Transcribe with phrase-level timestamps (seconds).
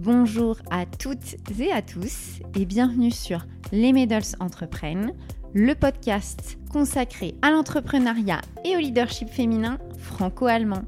[0.00, 5.12] Bonjour à toutes et à tous et bienvenue sur Les Medals Entreprennent,
[5.54, 10.84] le podcast consacré à l'entrepreneuriat et au leadership féminin franco-allemand.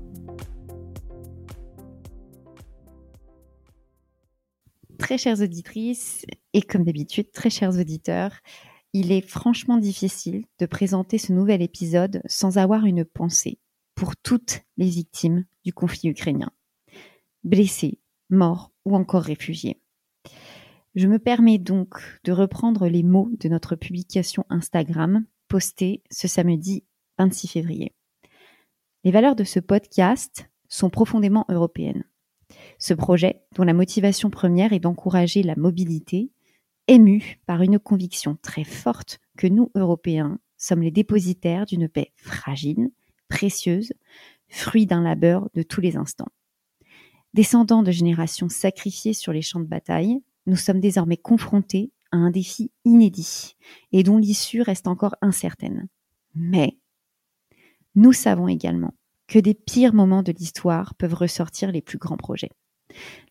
[4.96, 8.38] Très chères auditrices et comme d'habitude, très chers auditeurs,
[8.92, 13.58] il est franchement difficile de présenter ce nouvel épisode sans avoir une pensée
[13.96, 16.52] pour toutes les victimes du conflit ukrainien.
[17.42, 17.98] Blessées,
[18.30, 19.80] morts ou encore réfugiés.
[20.94, 26.84] Je me permets donc de reprendre les mots de notre publication Instagram postée ce samedi
[27.18, 27.94] 26 février.
[29.04, 32.04] Les valeurs de ce podcast sont profondément européennes.
[32.78, 36.30] Ce projet, dont la motivation première est d'encourager la mobilité,
[36.88, 42.12] est mu par une conviction très forte que nous, Européens, sommes les dépositaires d'une paix
[42.16, 42.90] fragile,
[43.28, 43.92] précieuse,
[44.48, 46.32] fruit d'un labeur de tous les instants.
[47.32, 52.30] Descendants de générations sacrifiées sur les champs de bataille, nous sommes désormais confrontés à un
[52.30, 53.56] défi inédit
[53.92, 55.88] et dont l'issue reste encore incertaine.
[56.34, 56.78] Mais
[57.94, 58.94] nous savons également
[59.28, 62.50] que des pires moments de l'histoire peuvent ressortir les plus grands projets.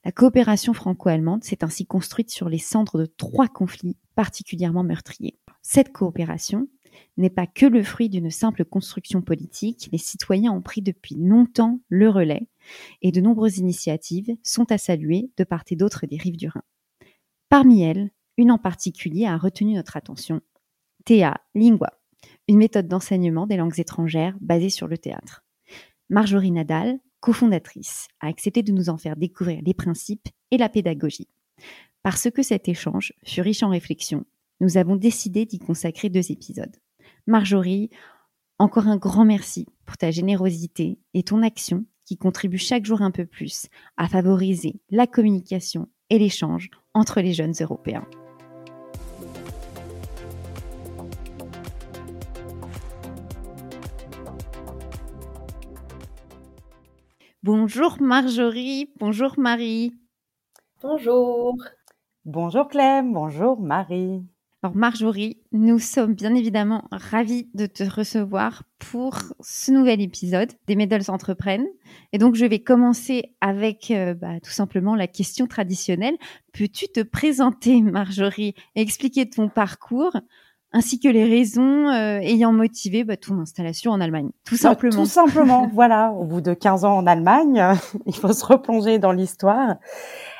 [0.05, 5.38] La coopération franco-allemande s'est ainsi construite sur les cendres de trois conflits particulièrement meurtriers.
[5.61, 6.70] Cette coopération
[7.18, 11.80] n'est pas que le fruit d'une simple construction politique, les citoyens ont pris depuis longtemps
[11.90, 12.48] le relais
[13.02, 16.64] et de nombreuses initiatives sont à saluer de part et d'autre des rives du Rhin.
[17.50, 20.42] Parmi elles, une en particulier a retenu notre attention,
[21.06, 22.00] Thea Lingua,
[22.48, 25.44] une méthode d'enseignement des langues étrangères basée sur le théâtre.
[26.10, 31.28] Marjorie Nadal, cofondatrice, a accepté de nous en faire découvrir les principes et la pédagogie.
[32.02, 34.26] Parce que cet échange fut riche en réflexions,
[34.60, 36.76] nous avons décidé d'y consacrer deux épisodes.
[37.28, 37.90] Marjorie,
[38.58, 43.12] encore un grand merci pour ta générosité et ton action qui contribue chaque jour un
[43.12, 48.06] peu plus à favoriser la communication et l'échange entre les jeunes Européens.
[57.42, 59.94] Bonjour Marjorie, bonjour Marie.
[60.82, 61.56] Bonjour.
[62.26, 64.26] Bonjour Clem, bonjour Marie.
[64.61, 70.75] Alors Marjorie, nous sommes bien évidemment ravis de te recevoir pour ce nouvel épisode des
[70.75, 71.67] Medals Entreprennent.
[72.11, 76.17] Et donc je vais commencer avec euh, bah, tout simplement la question traditionnelle.
[76.52, 80.17] Peux-tu te présenter Marjorie et expliquer ton parcours
[80.73, 84.95] ainsi que les raisons euh, ayant motivé bah, ton installation en Allemagne, tout bah, simplement.
[85.03, 86.11] tout simplement, voilà.
[86.11, 87.64] Au bout de 15 ans en Allemagne,
[88.05, 89.77] il faut se replonger dans l'histoire.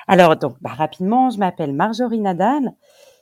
[0.10, 2.74] Alors donc, rapidement, je m'appelle Marjorie Nadal.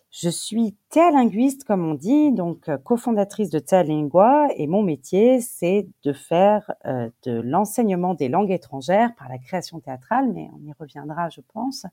[0.09, 5.87] Je suis linguiste, comme on dit, donc euh, cofondatrice de Lingua, et mon métier, c'est
[6.03, 10.73] de faire euh, de l'enseignement des langues étrangères par la création théâtrale, mais on y
[10.79, 11.85] reviendra, je pense.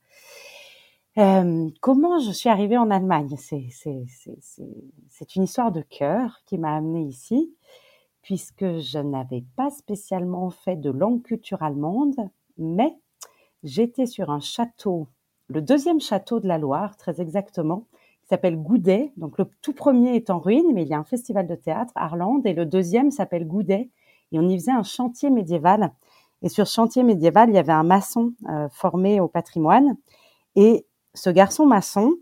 [1.19, 3.37] Euh, comment je suis arrivée en Allemagne?
[3.39, 7.55] C'est une histoire de cœur qui m'a amenée ici,
[8.23, 12.17] puisque je n'avais pas spécialement fait de langue culture allemande,
[12.59, 12.97] mais
[13.65, 15.09] j'étais sur un château,
[15.49, 17.87] le deuxième château de la Loire, très exactement,
[18.25, 19.13] qui s'appelle Goudet.
[19.19, 21.93] Donc le tout premier est en ruine, mais il y a un festival de théâtre,
[21.95, 23.91] Arlande, et le deuxième s'appelle Goudet.
[24.33, 25.93] Et on y faisait un chantier médiéval.
[26.41, 29.97] Et sur chantier médiéval, il y avait un maçon euh, formé au patrimoine.
[30.57, 32.15] Et ce garçon maçon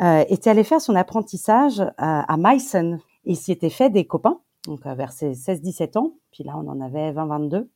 [0.00, 2.98] euh, était allé faire son apprentissage euh, à Meissen.
[3.24, 6.14] Il s'y était fait des copains, donc vers ses 16-17 ans.
[6.32, 7.68] Puis là, on en avait 20-22.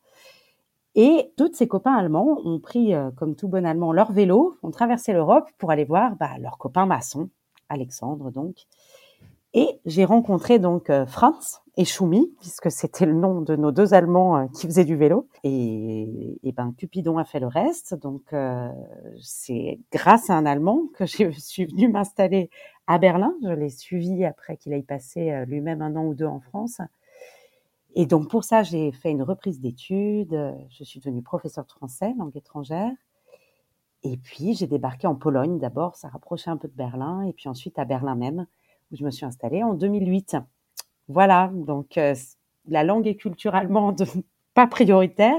[0.97, 5.13] Et tous ses copains allemands ont pris, comme tout bon allemand, leur vélo, ont traversé
[5.13, 7.31] l'Europe pour aller voir bah, leurs copains maçons
[7.73, 8.67] Alexandre donc.
[9.55, 13.93] Et j'ai rencontré donc euh, Franz et Schumi, puisque c'était le nom de nos deux
[13.93, 15.29] Allemands euh, qui faisaient du vélo.
[15.45, 17.95] Et, et ben Cupidon a fait le reste.
[17.95, 18.69] Donc euh,
[19.21, 22.49] c'est grâce à un Allemand que je suis venue m'installer
[22.87, 23.35] à Berlin.
[23.43, 26.81] Je l'ai suivi après qu'il ait passé lui-même un an ou deux en France.
[27.95, 30.55] Et donc pour ça, j'ai fait une reprise d'études.
[30.71, 32.91] Je suis devenue professeure de français, langue étrangère.
[34.05, 37.49] Et puis, j'ai débarqué en Pologne d'abord, ça rapprochait un peu de Berlin, et puis
[37.49, 38.47] ensuite à Berlin même,
[38.91, 40.37] où je me suis installée en 2008.
[41.09, 42.15] Voilà, donc euh,
[42.69, 44.05] la langue et culture allemande,
[44.55, 45.37] pas prioritaire.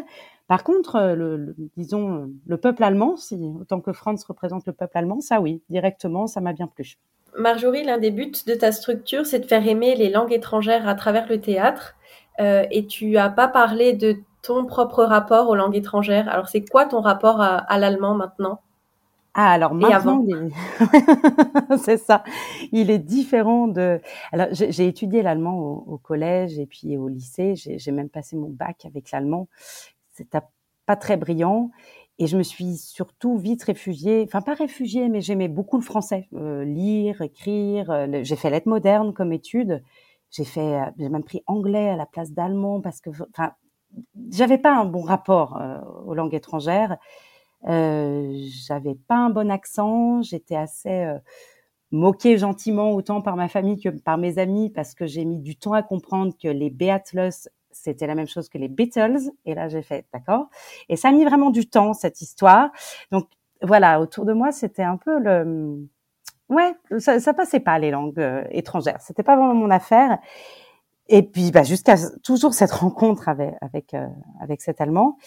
[0.48, 4.98] Par contre, euh, le, disons, le peuple allemand, si autant que France représente le peuple
[4.98, 6.98] allemand, ça oui, directement, ça m'a bien plu.
[7.38, 10.96] Marjorie, l'un des buts de ta structure, c'est de faire aimer les langues étrangères à
[10.96, 11.96] travers le théâtre.
[12.40, 16.30] Euh, et tu as pas parlé de ton propre rapport aux langues étrangères?
[16.30, 18.60] Alors, c'est quoi ton rapport à, l'allemand maintenant?
[19.34, 20.24] Ah, alors maintenant,
[21.80, 22.24] c'est ça.
[22.72, 24.00] Il est différent de.
[24.32, 25.58] Alors, j'ai étudié l'allemand
[25.88, 27.56] au, collège et puis au lycée.
[27.56, 29.48] J'ai même passé mon bac avec l'allemand.
[30.12, 30.42] C'était
[30.86, 31.72] pas très brillant.
[32.20, 36.28] Et je me suis surtout vite réfugiée, enfin pas réfugiée, mais j'aimais beaucoup le français,
[36.36, 37.90] euh, lire, écrire.
[37.90, 39.84] Euh, j'ai fait lettres modernes comme étude.
[40.30, 43.54] J'ai fait, euh, j'ai même pris anglais à la place d'allemand parce que, enfin,
[44.32, 45.62] j'avais pas un bon rapport
[46.06, 46.98] aux langues étrangères.
[47.68, 48.34] Euh,
[48.68, 50.22] j'avais pas un bon accent.
[50.22, 51.08] J'étais assez
[51.92, 55.56] moquée gentiment autant par ma famille que par mes amis parce que j'ai mis du
[55.56, 59.32] temps à comprendre que les Beatles c'était la même chose que les Beatles.
[59.46, 60.48] Et là, j'ai fait, d'accord.
[60.90, 62.72] Et ça a mis vraiment du temps, cette histoire.
[63.12, 63.28] Donc,
[63.62, 65.88] voilà, autour de moi, c'était un peu le,
[66.50, 69.02] ouais, ça, ça passait pas les langues euh, étrangères.
[69.02, 70.20] C'était pas vraiment mon affaire.
[71.08, 74.08] Et puis, bah, jusqu'à toujours cette rencontre avec avec euh,
[74.40, 75.18] avec cet Allemand.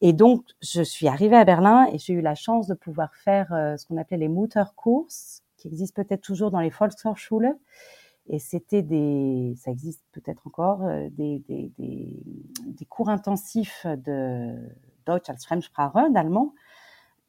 [0.00, 3.52] Et donc, je suis arrivée à Berlin et j'ai eu la chance de pouvoir faire
[3.52, 5.08] euh, ce qu'on appelait les Mutterkurs,
[5.56, 7.56] qui existent peut-être toujours dans les Volkshochschule.
[8.28, 12.22] Et c'était des, ça existe peut-être encore, euh, des, des, des,
[12.66, 14.54] des, cours intensifs de
[15.06, 16.54] Deutsch als Fremdsprache, d'allemand,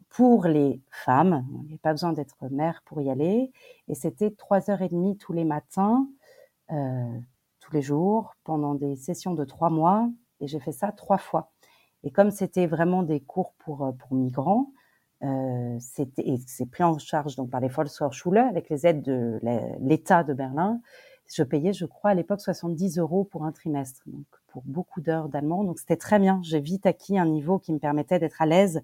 [0.09, 1.45] pour les femmes.
[1.63, 3.51] Il n'y a pas besoin d'être mère pour y aller.
[3.87, 6.07] Et c'était trois heures et demie tous les matins,
[6.71, 7.19] euh,
[7.69, 10.09] tous les jours, pendant des sessions de trois mois.
[10.41, 11.51] Et j'ai fait ça trois fois.
[12.03, 14.71] Et comme c'était vraiment des cours pour, euh, pour migrants,
[15.23, 19.39] euh, c'était c'est pris en charge donc par les Volkshochschule avec les aides de
[19.81, 20.79] l'État de Berlin.
[21.27, 25.27] Je payais, je crois, à l'époque 70 euros pour un trimestre, donc pour beaucoup d'heures
[25.27, 25.63] d'allemand.
[25.63, 26.39] Donc c'était très bien.
[26.41, 28.81] J'ai vite acquis un niveau qui me permettait d'être à l'aise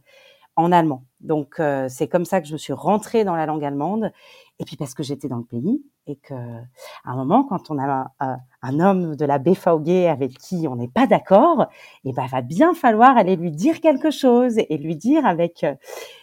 [0.57, 1.05] en allemand.
[1.21, 4.11] Donc euh, c'est comme ça que je me suis rentrée dans la langue allemande.
[4.59, 7.79] Et puis parce que j'étais dans le pays et que à un moment, quand on
[7.79, 11.67] a un, un homme de la BVG avec qui on n'est pas d'accord,
[12.03, 15.63] et eh ben va bien falloir aller lui dire quelque chose et lui dire avec
[15.63, 15.75] euh,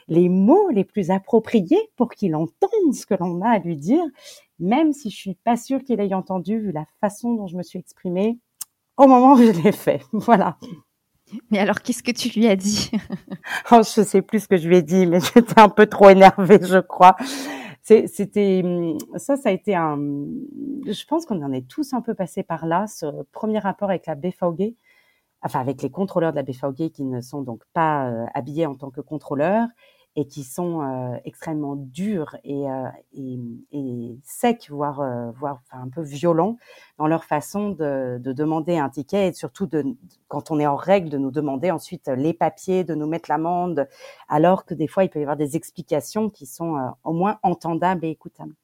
[0.08, 4.04] les mots les plus appropriés pour qu'il entende ce que l'on a à lui dire,
[4.58, 7.62] même si je suis pas sûre qu'il ait entendu vu la façon dont je me
[7.62, 8.38] suis exprimée
[8.96, 10.02] au moment où je l'ai fait.
[10.12, 10.56] Voilà.
[11.50, 12.90] Mais alors, qu'est-ce que tu lui as dit?
[13.70, 16.10] Oh, Je sais plus ce que je lui ai dit, mais j'étais un peu trop
[16.10, 17.16] énervée, je crois.
[18.06, 18.62] C'était
[19.16, 19.98] ça, ça a été un.
[20.86, 22.86] Je pense qu'on en est tous un peu passés par là.
[22.86, 24.76] Ce premier rapport avec la BVG,
[25.42, 28.74] enfin avec les contrôleurs de la BVG qui ne sont donc pas euh, habillés en
[28.74, 29.68] tant que contrôleurs
[30.14, 33.38] et qui sont euh, extrêmement durs et, euh, et,
[33.72, 36.58] et, secs, voire, euh, voire enfin, un peu violents
[36.98, 39.84] dans leur façon de, de, demander un ticket et surtout de,
[40.28, 43.88] quand on est en règle de nous demander ensuite les papiers, de nous mettre l'amende,
[44.28, 47.38] alors que des fois il peut y avoir des explications qui sont euh, au moins
[47.42, 48.54] entendables et écoutables.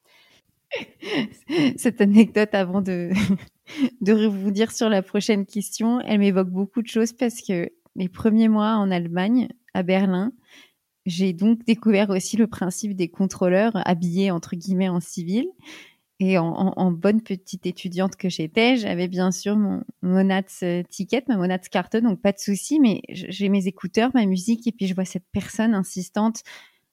[1.77, 3.09] Cette anecdote avant de,
[4.01, 8.07] de vous dire sur la prochaine question, elle m'évoque beaucoup de choses parce que mes
[8.07, 10.31] premiers mois en Allemagne, à Berlin,
[11.05, 15.47] j'ai donc découvert aussi le principe des contrôleurs habillés entre guillemets en civil.
[16.21, 21.37] Et en, bonne petite étudiante que j'étais, j'avais bien sûr mon Monats euh, ticket, ma
[21.37, 22.81] Monats carte, donc pas de souci.
[22.81, 26.43] Mais j'ai mes écouteurs, ma musique, et puis je vois cette personne insistante,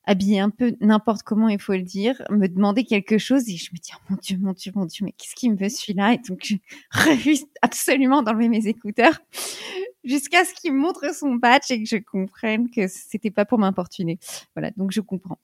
[0.07, 3.71] habillée un peu n'importe comment, il faut le dire, me demander quelque chose, et je
[3.73, 6.15] me dis oh mon Dieu, mon Dieu, mon Dieu, mais qu'est-ce qui me veut celui-là?
[6.15, 6.55] Et donc je
[6.93, 9.19] refuse absolument d'enlever mes écouteurs
[10.05, 14.19] jusqu'à ce qu'il montre son patch et que je comprenne que c'était pas pour m'importuner.
[14.55, 15.39] Voilà, donc je comprends.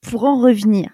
[0.00, 0.90] Pour en revenir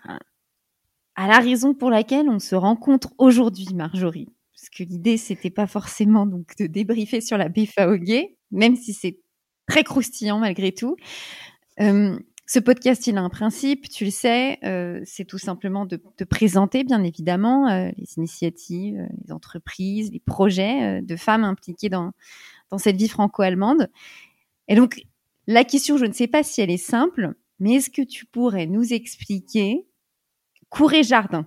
[1.14, 5.68] à la raison pour laquelle on se rencontre aujourd'hui, Marjorie, parce que l'idée c'était pas
[5.68, 9.20] forcément donc de débriefer sur la BFAOG, même si c'est
[9.68, 10.96] très croustillant malgré tout.
[11.80, 16.00] Euh, ce podcast, il a un principe, tu le sais, euh, c'est tout simplement de,
[16.28, 22.12] présenter, bien évidemment, euh, les initiatives, euh, les entreprises, les projets de femmes impliquées dans,
[22.70, 23.88] dans cette vie franco-allemande.
[24.68, 25.02] Et donc,
[25.46, 28.66] la question, je ne sais pas si elle est simple, mais est-ce que tu pourrais
[28.66, 29.86] nous expliquer
[30.68, 31.46] cours et jardin?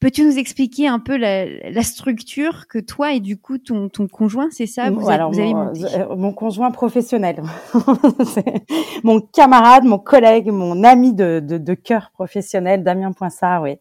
[0.00, 4.48] Peux-tu nous expliquer un peu la, structure que toi et du coup ton, ton conjoint,
[4.50, 7.42] c'est ça vous, Alors, avez mon, euh, mon, conjoint professionnel,
[9.04, 13.76] mon camarade, mon collègue, mon ami de, de, de cœur professionnel, Damien Poinsard, oui.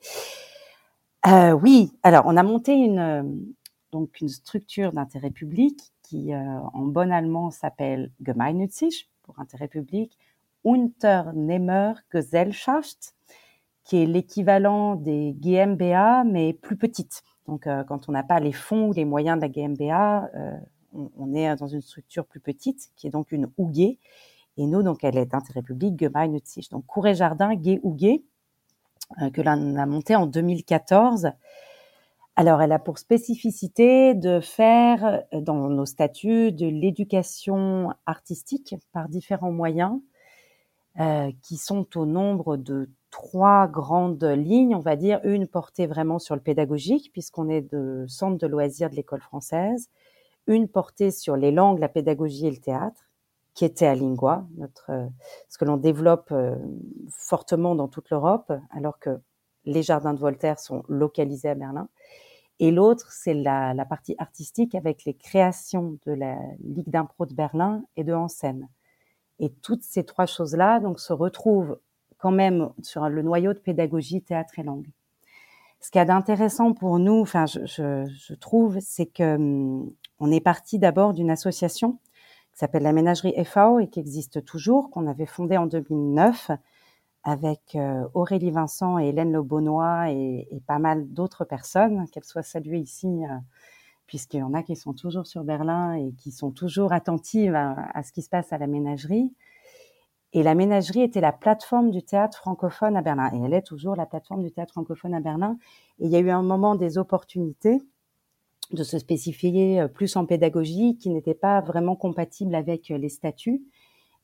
[1.28, 3.24] Euh, oui, alors on a monté une euh,
[3.92, 10.18] donc une structure d'intérêt public qui, euh, en bon allemand, s'appelle Gemeinnützig, pour intérêt public,
[10.66, 13.16] Unternehmer Gesellschaft,
[13.90, 17.24] qui est l'équivalent des GmbH, mais plus petite.
[17.48, 20.52] Donc, euh, quand on n'a pas les fonds ou les moyens de la GmbH, euh,
[21.18, 23.98] on, est dans une structure plus petite, qui est donc une UG.
[24.58, 26.70] Et nous, donc, elle est d'intérêt public, Gemeinnützig.
[26.70, 28.22] Donc, Cour et Jardin, GUG,
[29.24, 31.32] euh, que l'on a monté en 2014
[32.36, 39.10] alors, elle a pour spécificité de faire euh, dans nos statuts de l'éducation artistique par
[39.10, 40.00] différents moyens
[41.02, 46.20] euh, qui sont au nombre de trois grandes lignes, on va dire, une portée vraiment
[46.20, 49.90] sur le pédagogique puisqu'on est de centre de loisirs de l'école française,
[50.48, 53.10] une portée sur les langues, la pédagogie et le théâtre,
[53.54, 54.92] qui était à Lingua, notre,
[55.50, 56.34] ce que l'on développe
[57.10, 59.20] fortement dans toute l'Europe, alors que
[59.66, 61.90] les jardins de Voltaire sont localisés à Berlin.
[62.60, 67.34] Et l'autre, c'est la, la, partie artistique avec les créations de la Ligue d'impro de
[67.34, 68.68] Berlin et de Hansen.
[69.40, 71.80] Et toutes ces trois choses-là donc se retrouvent
[72.20, 74.88] quand même sur le noyau de pédagogie théâtre et langue.
[75.80, 79.92] Ce qu'il y a d'intéressant pour nous, enfin, je, je, je trouve, c'est que hum,
[80.20, 81.94] on est parti d'abord d'une association
[82.52, 86.52] qui s'appelle la Ménagerie FAO et qui existe toujours, qu'on avait fondée en 2009
[87.24, 92.44] avec euh, Aurélie Vincent et Hélène Le et, et pas mal d'autres personnes, qu'elles soient
[92.44, 93.36] saluées ici, euh,
[94.08, 98.04] puisqu'il y en a qui sont toujours sur Berlin et qui sont toujours attentives à,
[98.04, 99.32] ce qui se passe à la ménagerie.
[100.34, 103.32] Et la ménagerie était la plateforme du théâtre francophone à Berlin.
[103.34, 105.58] Et elle est toujours la plateforme du théâtre francophone à Berlin.
[106.00, 107.82] Et il y a eu un moment des opportunités
[108.72, 113.64] de se spécifier euh, plus en pédagogie qui n'était pas vraiment compatible avec les statuts.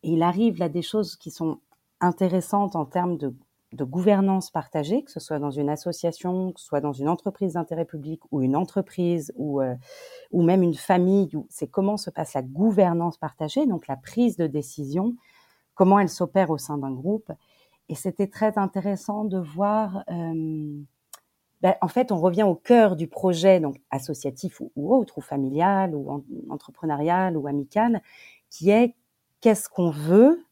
[0.03, 1.59] Et il arrive là des choses qui sont
[1.99, 3.33] intéressante en termes de,
[3.77, 7.83] gouvernance partagée, que ce soit dans une association, que ce soit dans une entreprise d'intérêt
[7.83, 9.75] public ou une entreprise ou, euh,
[10.31, 14.47] ou même une famille, c'est comment se passe la gouvernance partagée, donc la prise de
[14.47, 15.15] décision,
[15.75, 17.31] comment elle s'opère au sein d'un groupe.
[17.89, 20.81] Et c'était très intéressant de voir, euh,
[21.61, 25.21] ben, en fait, on revient au cœur du projet, donc associatif ou, ou autre, ou
[25.21, 28.01] familial, ou entrepreneurial, ou amical,
[28.49, 28.95] qui est
[29.41, 30.45] qu'est-ce qu'on veut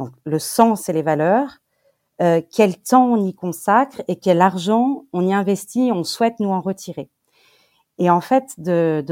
[0.00, 1.58] donc le sens et les valeurs,
[2.22, 6.48] euh, quel temps on y consacre et quel argent on y investit, on souhaite nous
[6.48, 7.10] en retirer.
[8.02, 9.04] Et en fait, de,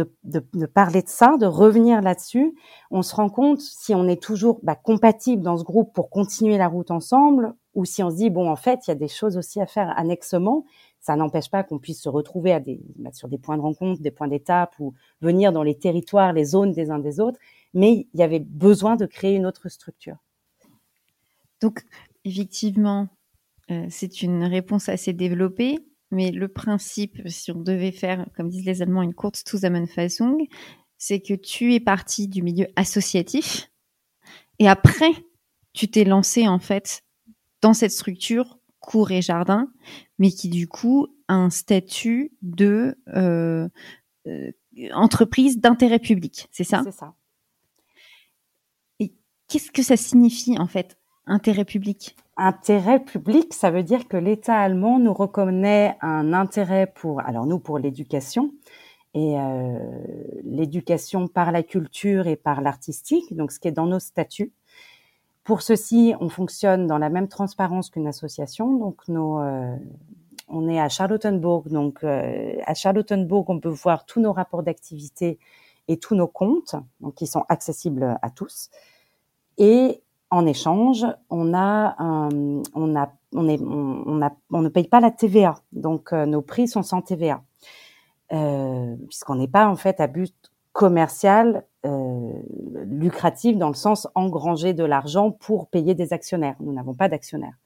[0.73, 2.55] parler de ça, de revenir là-dessus,
[2.91, 6.57] on se rend compte si on est toujours bah, compatible dans ce groupe pour continuer
[6.57, 9.07] la route ensemble, ou si on se dit bon, en fait, il y a des
[9.07, 10.65] choses aussi à faire annexement.
[11.01, 12.59] Ça n'empêche pas qu'on puisse se retrouver
[12.97, 16.45] bah, sur des points de rencontre, des points d'étape, ou venir dans les territoires, les
[16.45, 17.39] zones des uns des autres.
[17.75, 20.17] Mais il y avait besoin de créer une autre structure.
[21.61, 21.85] Donc,
[22.25, 23.09] effectivement,
[23.71, 25.79] euh, c'est une réponse assez développée,
[26.11, 30.47] mais le principe, si on devait faire, comme disent les Allemands, une courte Zusammenfassung,
[30.97, 33.71] c'est que tu es parti du milieu associatif
[34.59, 35.13] et après,
[35.73, 37.05] tu t'es lancé en fait
[37.61, 39.71] dans cette structure cours et jardin,
[40.19, 43.69] mais qui du coup a un statut de euh,
[44.27, 44.53] euh,
[44.93, 46.83] entreprise d'intérêt public, c'est ça?
[46.85, 47.15] C'est ça.
[49.01, 49.13] Et
[49.49, 50.97] qu'est-ce que ça signifie en fait?
[51.31, 52.17] Intérêt public.
[52.39, 57.59] Intérêt public, ça veut dire que l'État allemand nous reconnaît un intérêt pour, alors nous
[57.59, 58.55] pour l'éducation,
[59.13, 59.79] et euh,
[60.45, 64.53] l'éducation par la culture et par l'artistique, donc ce qui est dans nos statuts.
[65.45, 69.77] Pour ceci, on fonctionne dans la même transparence qu'une association, donc euh,
[70.49, 75.39] on est à Charlottenburg, donc euh, à Charlottenburg, on peut voir tous nos rapports d'activité
[75.89, 78.71] et tous nos comptes, donc qui sont accessibles à tous.
[79.59, 85.01] Et en échange, on a, on a, on est, on, a, on ne paye pas
[85.01, 87.43] la TVA, donc euh, nos prix sont sans TVA,
[88.33, 90.35] euh, puisqu'on n'est pas en fait à but
[90.73, 92.33] commercial euh,
[92.85, 96.57] lucratif dans le sens engranger de l'argent pour payer des actionnaires.
[96.61, 97.57] Nous n'avons pas d'actionnaires.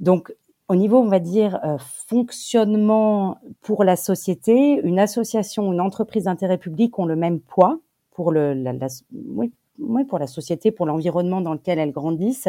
[0.00, 0.34] Donc,
[0.68, 6.58] au niveau, on va dire, euh, fonctionnement pour la société, une association, une entreprise d'intérêt
[6.58, 7.78] public ont le même poids
[8.10, 12.48] pour le, la, la oui, oui, pour la société, pour l'environnement dans lequel elles grandissent.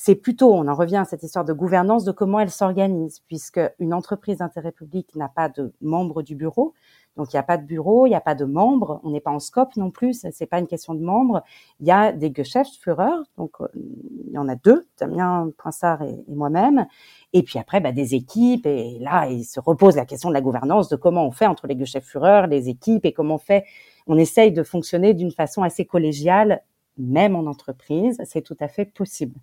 [0.00, 3.60] C'est plutôt, on en revient à cette histoire de gouvernance, de comment elle s'organise, puisque
[3.80, 6.72] une entreprise d'intérêt public n'a pas de membres du bureau,
[7.18, 9.20] donc il n'y a pas de bureau, il n'y a pas de membres, on n'est
[9.20, 11.42] pas en scope non plus, c'est pas une question de membres.
[11.80, 16.24] Il y a des Geschäftsführer, donc euh, il y en a deux, Damien Poinsard et,
[16.28, 16.86] et moi-même,
[17.32, 18.66] et puis après bah, des équipes.
[18.66, 21.66] Et là, il se repose la question de la gouvernance, de comment on fait entre
[21.66, 23.64] les Geschäftsführer, les équipes, et comment on fait
[24.08, 26.62] on essaye de fonctionner d'une façon assez collégiale,
[26.96, 29.36] même en entreprise, c'est tout à fait possible.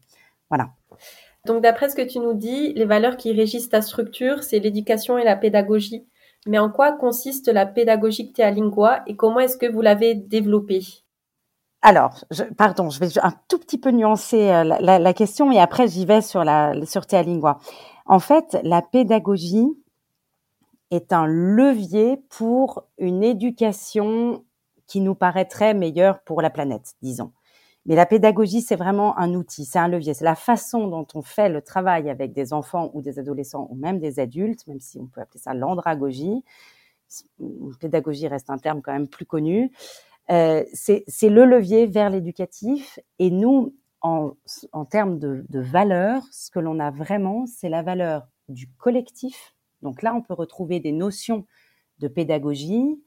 [0.49, 0.69] Voilà.
[1.45, 5.17] Donc d'après ce que tu nous dis, les valeurs qui régissent ta structure, c'est l'éducation
[5.17, 6.05] et la pédagogie.
[6.47, 10.83] Mais en quoi consiste la pédagogie Lingua et comment est-ce que vous l'avez développée?
[11.81, 12.25] Alors,
[12.57, 16.21] pardon, je vais un tout petit peu nuancer euh, la, question et après j'y vais
[16.21, 17.59] sur la sur Lingua.
[18.07, 19.67] En fait, la pédagogie
[20.89, 24.43] est un levier pour une éducation
[24.87, 27.31] qui nous paraîtrait meilleur pour la planète, disons.
[27.85, 31.21] Mais la pédagogie, c'est vraiment un outil, c'est un levier, c'est la façon dont on
[31.21, 34.99] fait le travail avec des enfants ou des adolescents ou même des adultes, même si
[34.99, 36.43] on peut appeler ça l'andragogie.
[37.79, 39.71] Pédagogie reste un terme quand même plus connu.
[40.31, 44.31] Euh, c'est le levier vers l'éducatif et nous, en,
[44.71, 49.53] en termes de, de valeur, ce que l'on a vraiment, c'est la valeur du collectif.
[49.83, 51.45] Donc là, on peut retrouver des notions
[51.99, 52.99] de pédagogie,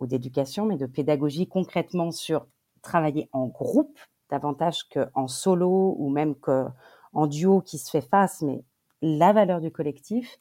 [0.00, 2.46] ou d'éducation, mais de pédagogie concrètement sur
[2.82, 3.98] travailler en groupe
[4.30, 8.62] davantage qu'en solo ou même qu'en duo qui se fait face, mais
[9.02, 10.38] la valeur du collectif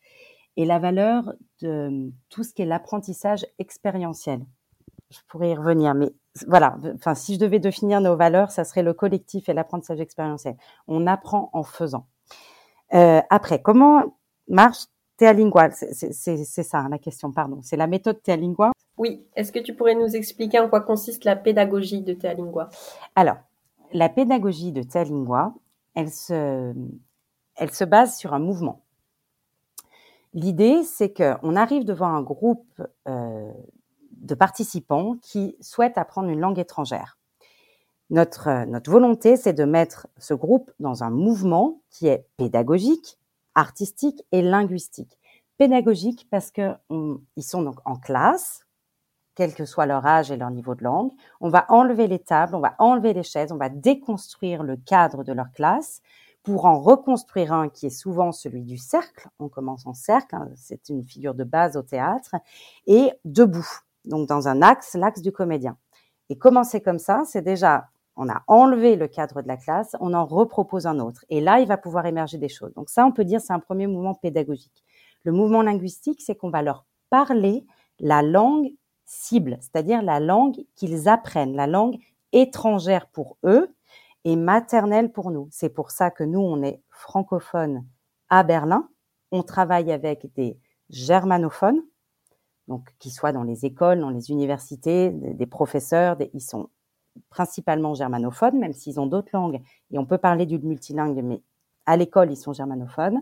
[0.58, 4.42] et la valeur de tout ce qui est l'apprentissage expérientiel.
[5.10, 6.12] Je pourrais y revenir, mais
[6.48, 6.78] voilà.
[6.96, 10.58] Enfin, si je devais définir nos valeurs, ça serait le collectif et l'apprentissage expérientiel.
[10.88, 12.08] On apprend en faisant.
[12.94, 14.86] Euh, après, comment marche
[15.18, 17.60] Théalingua C'est ça hein, la question, pardon.
[17.64, 19.26] C'est la méthode Théalingua Oui.
[19.36, 22.70] Est-ce que tu pourrais nous expliquer en quoi consiste la pédagogie de Théalingua
[23.16, 23.38] Alors,
[23.94, 25.54] la pédagogie de Théalingua,
[25.96, 26.74] elle se,
[27.56, 28.84] elle se base sur un mouvement.
[30.34, 33.52] L'idée, c'est qu'on arrive devant un groupe euh,
[34.12, 37.18] de participants qui souhaitent apprendre une langue étrangère.
[38.10, 43.18] Notre, notre volonté, c'est de mettre ce groupe dans un mouvement qui est pédagogique,
[43.58, 45.18] artistique et linguistique.
[45.58, 48.68] Pédagogique parce que ils sont donc en classe,
[49.36, 51.12] quel que soit leur âge et leur niveau de langue.
[51.42, 55.24] On va enlever les tables, on va enlever les chaises, on va déconstruire le cadre
[55.24, 56.02] de leur classe
[56.44, 59.28] pour en reconstruire un qui est souvent celui du cercle.
[59.40, 62.36] On commence en cercle, hein, c'est une figure de base au théâtre,
[62.86, 63.68] et debout,
[64.06, 65.78] donc dans un axe, l'axe du comédien.
[66.30, 70.14] Et commencer comme ça, c'est déjà, on a enlevé le cadre de la classe, on
[70.14, 71.24] en repropose un autre.
[71.30, 72.74] Et là, il va pouvoir émerger des choses.
[72.74, 74.84] Donc ça, on peut dire, c'est un premier mouvement pédagogique.
[75.24, 77.66] Le mouvement linguistique, c'est qu'on va leur parler
[78.00, 78.68] la langue
[79.06, 81.98] cible, c'est-à-dire la langue qu'ils apprennent, la langue
[82.34, 83.74] étrangère pour eux,
[84.28, 85.48] et maternelle pour nous.
[85.52, 87.86] C'est pour ça que nous, on est francophone
[88.28, 88.90] à Berlin.
[89.32, 90.60] On travaille avec des
[90.90, 91.82] germanophones,
[92.68, 96.70] donc qui soient dans les écoles, dans les universités, des, professeurs, ils sont
[97.30, 99.62] principalement germanophones, même s'ils ont d'autres langues.
[99.92, 101.42] Et on peut parler du multilingue, mais
[101.86, 103.22] à l'école, ils sont germanophones.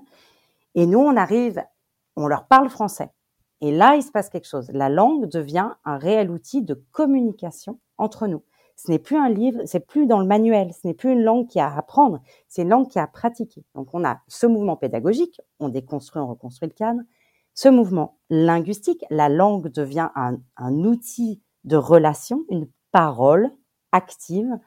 [0.76, 1.64] Et nous, on arrive,
[2.16, 3.12] on leur parle français.
[3.62, 4.70] Et là, il se passe quelque chose.
[4.74, 8.44] La langue devient un réel outil de communication entre nous.
[8.76, 11.48] Ce n'est plus un livre, c'est plus dans le manuel, ce n'est plus une langue
[11.48, 13.64] qui a à apprendre, c'est une langue qui a à pratiquer.
[13.74, 17.00] Donc on a ce mouvement pédagogique, on déconstruit, on reconstruit le cadre.
[17.54, 23.50] Ce mouvement linguistique, la langue devient un, un outil de relation, une parole
[23.96, 24.60] active.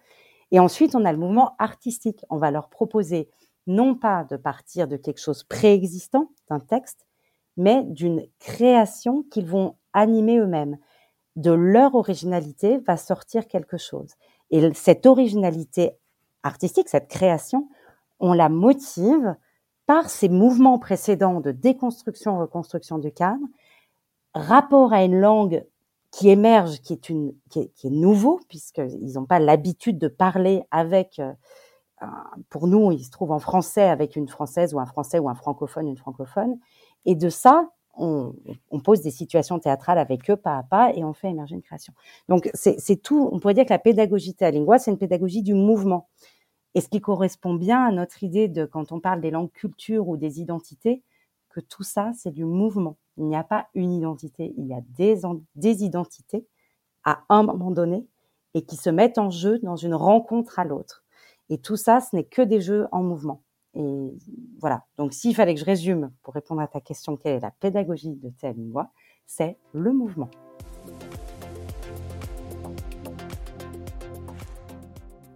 [0.50, 2.24] Et ensuite, on a le mouvement artistique.
[2.30, 3.28] On va leur proposer
[3.66, 7.06] non pas de partir de quelque chose préexistant, d'un texte,
[7.56, 10.78] mais d'une création qu'ils vont animer eux-mêmes
[11.36, 14.14] de leur originalité va sortir quelque chose.
[14.50, 15.92] Et cette originalité
[16.42, 17.68] artistique, cette création,
[18.18, 19.36] on la motive
[19.86, 23.44] par ces mouvements précédents de déconstruction, reconstruction du cadre,
[24.34, 25.64] rapport à une langue
[26.18, 31.20] qui émerge, qui est, une, qui est, nouveau, puisqu'ils n'ont pas l'habitude de parler avec,
[31.20, 31.32] euh,
[32.48, 35.36] pour nous, ils se trouvent en français avec une française ou un français ou un
[35.36, 36.58] francophone, une francophone.
[37.04, 38.34] Et de ça, on,
[38.82, 41.92] pose des situations théâtrales avec eux pas à pas et on fait émerger une création.
[42.28, 43.28] Donc c'est tout.
[43.30, 46.08] On pourrait dire que la pédagogie théâtrale, c'est une pédagogie du mouvement.
[46.74, 50.08] Et ce qui correspond bien à notre idée de quand on parle des langues culture
[50.08, 51.04] ou des identités,
[51.60, 52.96] tout ça c'est du mouvement.
[53.16, 56.46] Il n'y a pas une identité, il y a des, identités
[57.04, 58.06] à un moment donné
[58.54, 61.04] et qui se mettent en jeu dans une rencontre à l'autre.
[61.50, 63.42] Et tout ça, ce n'est que des jeux en mouvement.
[63.74, 64.14] Et
[64.60, 64.84] voilà.
[64.96, 68.14] Donc, s'il fallait que je résume pour répondre à ta question, quelle est la pédagogie
[68.14, 68.90] de telle loi
[69.26, 70.30] C'est le mouvement.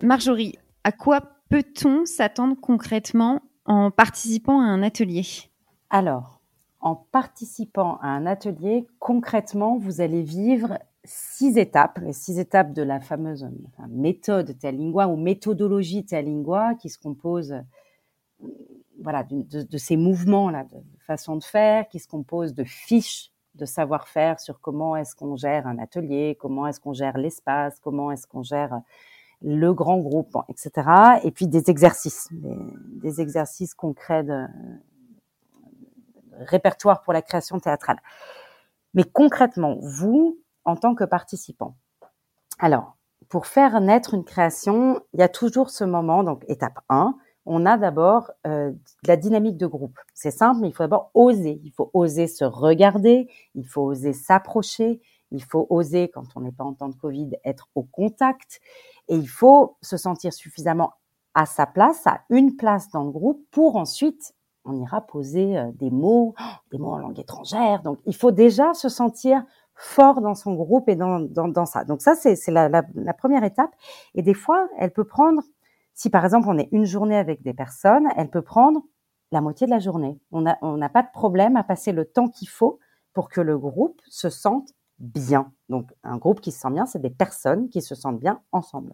[0.02, 5.51] Marjorie, à quoi peut-on s'attendre concrètement en participant à un atelier?
[5.94, 6.40] Alors,
[6.80, 12.80] en participant à un atelier, concrètement, vous allez vivre six étapes, les six étapes de
[12.80, 13.46] la fameuse
[13.90, 17.54] méthode Théalingua ou méthodologie Théalingua qui se compose
[19.02, 24.40] voilà, de, ces mouvements-là, de façon de faire, qui se composent de fiches de savoir-faire
[24.40, 28.42] sur comment est-ce qu'on gère un atelier, comment est-ce qu'on gère l'espace, comment est-ce qu'on
[28.42, 28.80] gère
[29.42, 30.88] le grand groupe, etc.
[31.22, 34.46] Et puis des exercices, des, exercices concrets de
[36.46, 37.98] répertoire pour la création théâtrale.
[38.94, 41.76] Mais concrètement, vous, en tant que participant,
[42.58, 42.96] alors,
[43.28, 47.66] pour faire naître une création, il y a toujours ce moment, donc étape 1, on
[47.66, 48.72] a d'abord euh,
[49.06, 49.98] la dynamique de groupe.
[50.14, 51.60] C'est simple, mais il faut d'abord oser.
[51.64, 55.00] Il faut oser se regarder, il faut oser s'approcher,
[55.30, 58.60] il faut oser, quand on n'est pas en temps de Covid, être au contact,
[59.08, 60.92] et il faut se sentir suffisamment
[61.34, 65.70] à sa place, à une place dans le groupe, pour ensuite, on ira poser euh,
[65.74, 66.34] des mots,
[66.72, 67.82] des mots en langue étrangère.
[67.82, 69.44] Donc, il faut déjà se sentir
[69.74, 71.84] fort dans son groupe et dans, dans, ça.
[71.84, 73.70] Donc ça, c'est la, la première étape.
[74.14, 75.42] Et des fois, elle peut prendre
[75.94, 78.82] si par exemple on est une journée avec des personnes, elle peut prendre
[79.30, 80.18] la moitié de la journée.
[80.30, 82.78] On n'a pas de problème à passer le temps qu'il faut
[83.12, 85.52] pour que le groupe se sente bien.
[85.68, 88.92] Donc un groupe qui se sent bien, c'est des personnes qui se sentent bien ensemble.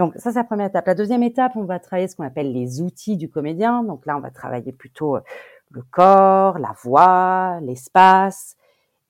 [0.00, 0.86] Donc ça, c'est la première étape.
[0.86, 3.82] La deuxième étape, on va travailler ce qu'on appelle les outils du comédien.
[3.82, 5.20] Donc là, on va travailler plutôt euh,
[5.72, 8.56] le corps, la voix, l'espace.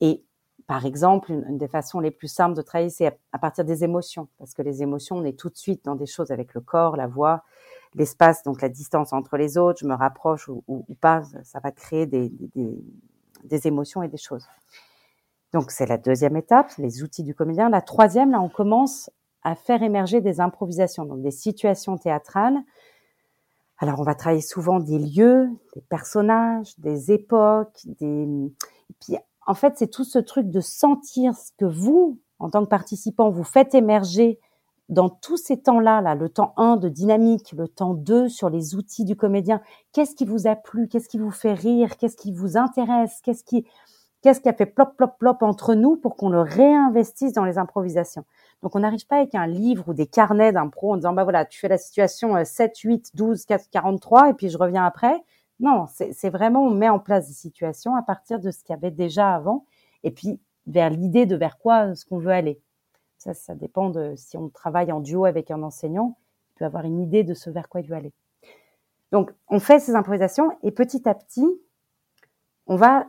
[0.01, 0.25] Et
[0.67, 4.27] par exemple, une, des façons les plus simples de travailler, c'est à, partir des émotions.
[4.41, 6.97] Parce que les émotions, on est tout de suite dans des choses avec le corps,
[6.97, 7.45] la voix,
[7.95, 12.07] l'espace, donc la distance entre les autres, je me rapproche ou, pas, ça va créer
[12.07, 12.33] des,
[13.45, 14.49] des émotions et des choses.
[15.53, 17.69] Donc c'est la deuxième étape, les outils du comédien.
[17.71, 19.09] La troisième, là, on commence
[19.43, 22.59] à faire émerger des improvisations, donc des situations théâtrales.
[23.79, 28.25] Alors on va travailler souvent des lieux, des personnages, des époques, des.
[28.25, 32.63] Et puis en fait c'est tout ce truc de sentir ce que vous, en tant
[32.65, 34.39] que participant, vous faites émerger
[34.91, 38.75] dans tous ces temps-là, là, le temps 1 de dynamique, le temps 2 sur les
[38.75, 42.33] outils du comédien, qu'est-ce qui vous a plu, qu'est-ce qui vous fait rire, qu'est-ce qui
[42.33, 43.65] vous intéresse, qu'est-ce qui,
[44.21, 47.57] qu'est-ce qui a fait plop, plop, plop entre nous pour qu'on le réinvestisse dans les
[47.57, 48.25] improvisations?
[48.63, 51.45] Donc, on n'arrive pas avec un livre ou des carnets d'impro en disant, bah voilà,
[51.47, 55.23] tu fais la situation 7, 8, 12, 4, 43 et puis je reviens après.
[55.61, 58.79] Non, c'est vraiment, on met en place des situations à partir de ce qu'il y
[58.79, 59.67] avait déjà avant
[60.05, 62.61] et puis vers l'idée de vers quoi ce qu'on veut aller.
[63.19, 66.17] Ça, ça dépend de si on travaille en duo avec un enseignant,
[66.51, 68.13] il peut avoir une idée de ce vers quoi il veut aller.
[69.13, 71.47] Donc, on fait ces improvisations et petit à petit,
[72.67, 73.07] on va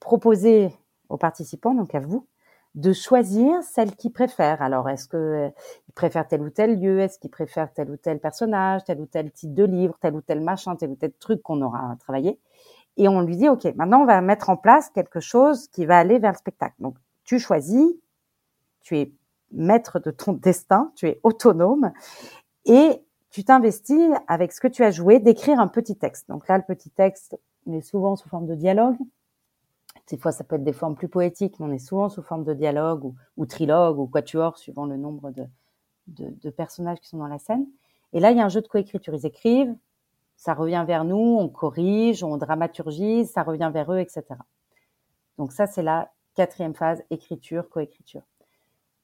[0.00, 0.72] proposer
[1.08, 2.26] aux participants, donc à vous,
[2.74, 4.60] de choisir celle qu'ils préfèrent.
[4.60, 7.00] Alors, est-ce qu'ils préfèrent tel ou tel lieu?
[7.00, 10.20] Est-ce qu'ils préfèrent tel ou tel personnage, tel ou tel titre de livre, tel ou
[10.20, 12.40] tel machin, tel ou tel truc qu'on aura travaillé
[12.96, 15.98] Et on lui dit, OK, maintenant, on va mettre en place quelque chose qui va
[15.98, 16.74] aller vers le spectacle.
[16.80, 17.94] Donc, tu choisis,
[18.82, 19.12] tu es
[19.52, 21.92] maître de ton destin, tu es autonome
[22.64, 26.28] et tu t'investis avec ce que tu as joué d'écrire un petit texte.
[26.28, 28.96] Donc là, le petit texte, il est souvent sous forme de dialogue.
[30.08, 32.44] Des fois, ça peut être des formes plus poétiques, mais on est souvent sous forme
[32.44, 35.46] de dialogue ou, trilogue ou quatuor, suivant le nombre de,
[36.06, 37.66] de, personnages qui sont dans la scène.
[38.12, 39.14] Et là, il y a un jeu de coécriture.
[39.14, 39.74] Ils écrivent,
[40.36, 44.24] ça revient vers nous, on corrige, on dramaturgise, ça revient vers eux, etc.
[45.38, 48.22] Donc ça, c'est la quatrième phase, écriture, coécriture.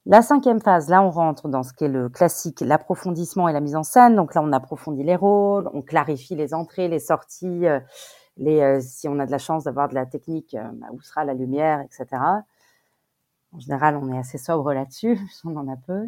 [0.07, 3.59] La cinquième phase, là, on rentre dans ce qui est le classique, l'approfondissement et la
[3.59, 4.15] mise en scène.
[4.15, 7.79] Donc là, on approfondit les rôles, on clarifie les entrées, les sorties, euh,
[8.37, 11.01] les, euh, si on a de la chance d'avoir de la technique, euh, bah, où
[11.01, 12.07] sera la lumière, etc.
[13.53, 16.07] En général, on est assez sobre là-dessus, on en a peu.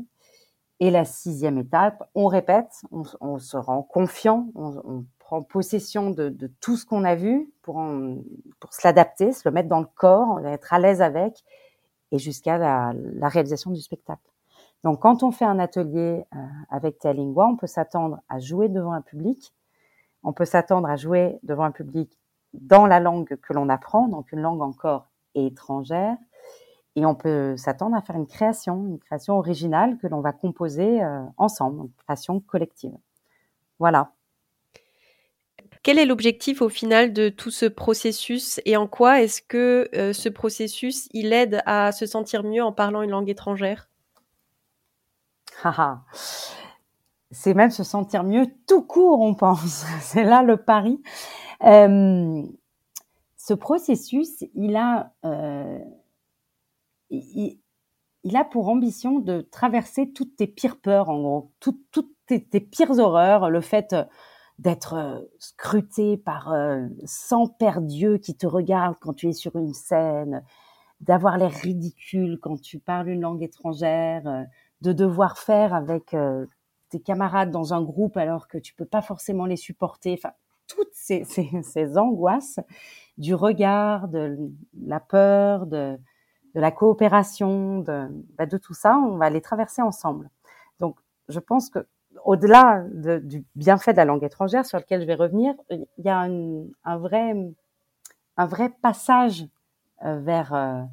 [0.80, 6.76] Et la sixième étape, on répète, on, se rend confiant, on, prend possession de, tout
[6.76, 7.82] ce qu'on a vu pour,
[8.60, 11.46] pour se l'adapter, se le mettre dans le corps, être à l'aise avec,
[12.14, 12.94] et jusqu'à la,
[13.28, 14.22] réalisation du spectacle.
[14.84, 16.38] Donc, quand on fait un atelier euh,
[16.70, 19.54] avec Théalingua, on peut s'attendre à jouer devant un public,
[20.24, 22.20] on peut s'attendre à jouer devant un public
[22.54, 26.18] dans la langue que l'on apprend, donc une langue encore étrangère,
[26.96, 31.04] et on peut s'attendre à faire une création, une création originale que l'on va composer
[31.04, 32.96] euh, ensemble, une création collective.
[33.80, 34.12] Voilà.
[35.82, 40.14] Quel est l'objectif au final de tout ce processus et en quoi est-ce que euh,
[40.14, 43.90] ce processus il aide à se sentir mieux en parlant une langue étrangère?
[47.34, 49.86] C'est même se sentir mieux tout court, on pense.
[50.02, 51.02] C'est là le pari.
[51.64, 52.44] Euh,
[53.38, 55.80] ce processus, il a, euh,
[57.10, 57.58] il,
[58.36, 61.84] a pour ambition de traverser toutes tes pires peurs, en gros, toutes,
[62.28, 63.96] tes, pires horreurs, le fait
[64.60, 66.56] d'être euh, scruté par
[67.04, 70.44] 100 pères dieux qui te regardent quand tu es sur une scène,
[71.02, 74.46] d'avoir l'air ridicule quand tu parles une langue étrangère,
[74.82, 76.16] de devoir faire avec
[76.94, 80.14] tes camarades dans un groupe alors que tu peux pas forcément les supporter.
[80.14, 80.34] Enfin,
[80.68, 82.60] toutes ces, ces, angoisses
[83.18, 84.38] du regard, de
[84.86, 85.98] la peur, de,
[86.56, 90.30] de la coopération, de, bah, de tout ça, on va les traverser ensemble.
[90.80, 91.88] Donc, je pense que
[92.26, 92.86] au-delà
[93.22, 96.98] du bienfait de la langue étrangère sur lequel je vais revenir, il y a un,
[96.98, 97.34] vrai,
[98.38, 99.48] un vrai passage
[100.06, 100.84] euh, vers euh,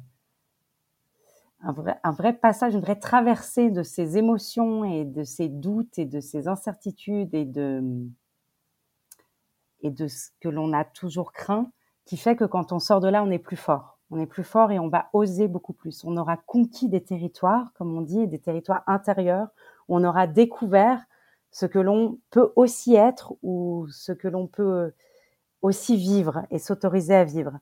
[1.63, 5.97] un, vrai, un vrai passage, une vraie traversée de ces émotions et de ces doutes
[5.99, 7.81] et de ces incertitudes et de
[9.83, 11.71] et de ce que l'on a toujours craint,
[12.05, 13.99] qui fait que quand on sort de là, on est plus fort.
[14.11, 16.03] On est plus fort et on va oser beaucoup plus.
[16.03, 19.47] On aura conquis des territoires, comme on dit, des territoires intérieurs,
[19.87, 21.03] on aura découvert
[21.51, 24.93] ce que l'on peut aussi être ou ce que l'on peut
[25.61, 27.59] aussi vivre et s'autoriser à vivre.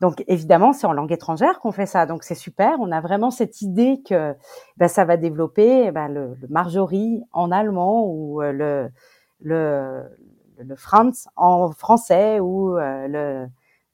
[0.00, 2.80] Donc évidemment, c'est en langue étrangère qu'on fait ça, donc c'est super.
[2.80, 4.34] On a vraiment cette idée que
[4.78, 8.90] ben, ça va développer ben, le, le, Marjorie en allemand ou euh, le,
[9.40, 10.02] le,
[10.58, 13.46] le Franz en français ou euh, le,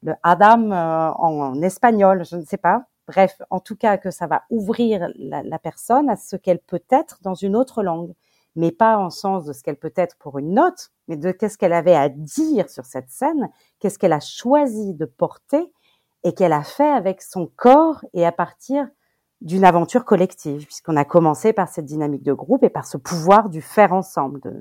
[0.03, 2.85] le Adam euh, en, espagnol, je ne sais pas.
[3.07, 6.83] Bref, en tout cas que ça va ouvrir la, la personne à ce qu'elle peut
[6.89, 8.13] être dans une autre langue
[8.57, 11.59] mais pas en sens de ce qu'elle peut être pour une note, mais de qu'est-ce
[11.59, 15.71] qu'elle avait à dire sur cette scène, qu'est-ce qu'elle a choisi de porter
[16.23, 18.87] et qu'elle a fait avec son corps et à partir
[19.41, 23.49] d'une aventure collective, puisqu'on a commencé par cette dynamique de groupe et par ce pouvoir
[23.49, 24.51] du faire ensemble, de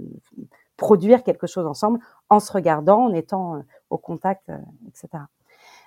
[0.76, 5.24] produire quelque chose ensemble en se regardant, en étant euh, au contact, euh, etc.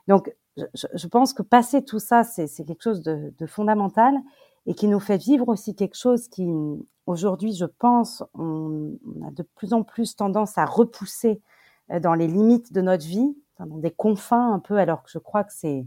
[0.07, 4.15] Donc, je, pense que passer tout ça, c'est quelque chose de, fondamental
[4.65, 6.49] et qui nous fait vivre aussi quelque chose qui,
[7.05, 8.91] aujourd'hui, je pense, on,
[9.25, 11.41] a de plus en plus tendance à repousser
[11.91, 15.19] euh, dans les limites de notre vie, dans des confins un peu, alors que je
[15.19, 15.85] crois que c'est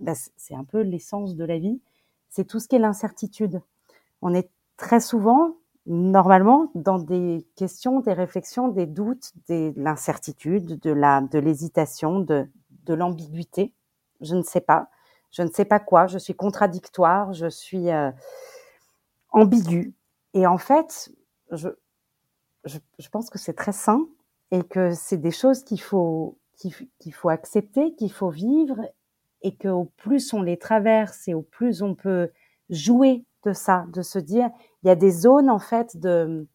[0.00, 1.80] bah, c'est un peu l'essence de la vie,
[2.28, 3.60] c'est tout ce qui est l'incertitude.
[4.22, 5.56] On est très souvent,
[5.86, 12.48] normalement, dans des questions, des réflexions, des doutes, de l'incertitude, de de l'hésitation, de,
[12.84, 13.72] de l'ambiguïté.
[14.20, 14.88] Je ne sais pas.
[15.30, 16.06] Je ne sais pas quoi.
[16.06, 17.32] Je suis contradictoire.
[17.32, 18.10] Je suis euh,
[19.30, 19.94] ambiguë.
[20.34, 21.10] Et en fait,
[21.50, 21.68] je,
[22.64, 24.06] je pense que c'est très sain
[24.50, 28.80] et que c'est des choses qu'il faut qu'il faut accepter, qu'il faut vivre
[29.42, 32.30] et qu'au plus on les traverse et au plus on peut
[32.70, 34.50] jouer de ça, de se dire,
[34.82, 36.46] il y a des zones en fait de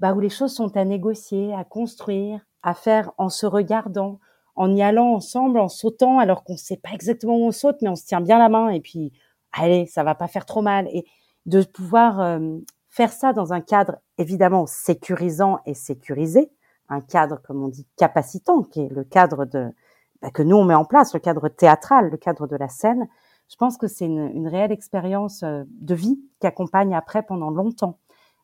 [0.00, 4.20] bah, où les choses sont à négocier, à construire, à faire en se regardant,
[4.54, 7.76] en y allant ensemble, en sautant alors qu'on ne sait pas exactement où on saute,
[7.82, 9.12] mais on se tient bien la main et puis
[9.52, 10.88] allez, ça va pas faire trop mal.
[10.92, 11.04] Et
[11.46, 16.50] de pouvoir euh, faire ça dans un cadre évidemment sécurisant et sécurisé,
[16.88, 19.68] un cadre comme on dit capacitant, qui est le cadre de
[20.22, 23.08] bah, que nous on met en place, le cadre théâtral, le cadre de la scène,
[23.48, 27.50] je pense que c'est une, une, réelle expérience euh, de vie qui accompagne après pendant
[27.50, 27.98] longtemps.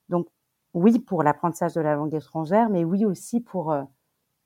[0.09, 0.29] Donc
[0.73, 3.83] oui pour l'apprentissage de la langue étrangère, mais oui aussi pour euh,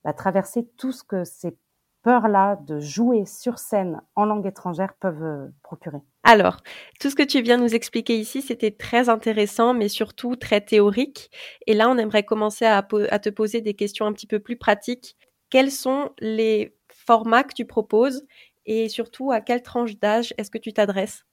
[0.03, 1.57] bah, traverser tout ce que ces
[2.03, 5.99] peurs-là de jouer sur scène en langue étrangère peuvent euh, procurer.
[6.23, 6.57] Alors,
[6.99, 11.31] tout ce que tu viens nous expliquer ici, c'était très intéressant, mais surtout très théorique.
[11.67, 12.77] Et là, on aimerait commencer à,
[13.09, 15.17] à te poser des questions un petit peu plus pratiques.
[15.49, 18.25] Quels sont les format que tu proposes
[18.65, 21.25] et surtout à quelle tranche d'âge est-ce que tu t'adresses?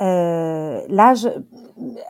[0.00, 1.28] Euh, L'âge,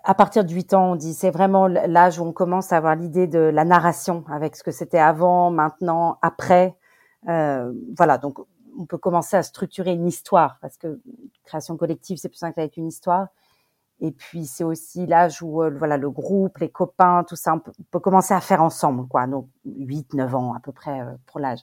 [0.05, 2.97] à partir de 8 ans, on dit, c'est vraiment l'âge où on commence à avoir
[2.97, 6.77] l'idée de la narration avec ce que c'était avant, maintenant, après.
[7.29, 8.39] Euh, voilà, donc
[8.79, 11.01] on peut commencer à structurer une histoire parce que
[11.45, 13.29] création collective, c'est plus simple avec une histoire.
[14.01, 17.61] Et puis c'est aussi l'âge où euh, voilà le groupe, les copains, tout ça, on
[17.61, 19.27] peut, commencer à faire ensemble, quoi.
[19.27, 21.61] Donc 8, 9 ans à peu près euh, pour l'âge.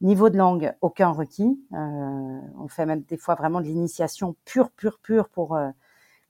[0.00, 1.60] Niveau de langue, aucun requis.
[1.72, 5.58] Euh, on fait même des fois vraiment de l'initiation pure, pure, pure pour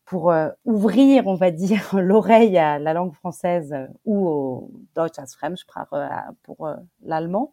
[0.05, 0.33] pour
[0.65, 3.75] ouvrir, on va dire, l'oreille à la langue française
[4.07, 5.89] ou au Deutsch als Fremdsprache
[6.45, 6.71] pour
[7.03, 7.53] l'allemand.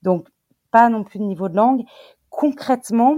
[0.00, 0.28] Donc
[0.76, 1.84] pas non plus de niveau de langue.
[2.28, 3.16] Concrètement,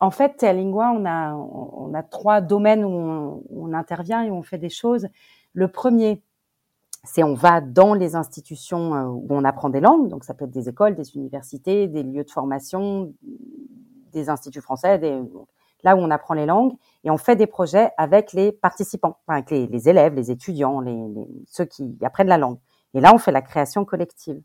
[0.00, 4.42] en fait, à Lingua, on a trois domaines où on, on intervient et où on
[4.42, 5.08] fait des choses.
[5.52, 6.22] Le premier,
[7.02, 10.44] c'est on va dans les institutions euh, où on apprend des langues, donc ça peut
[10.44, 13.12] être des écoles, des universités, des lieux de formation,
[14.12, 15.20] des instituts français, des,
[15.82, 19.50] là où on apprend les langues, et on fait des projets avec les participants, avec
[19.50, 20.96] les, élèves, les étudiants, les,
[21.48, 22.58] ceux qui apprennent la langue.
[22.94, 24.40] Et là, on fait la création collective.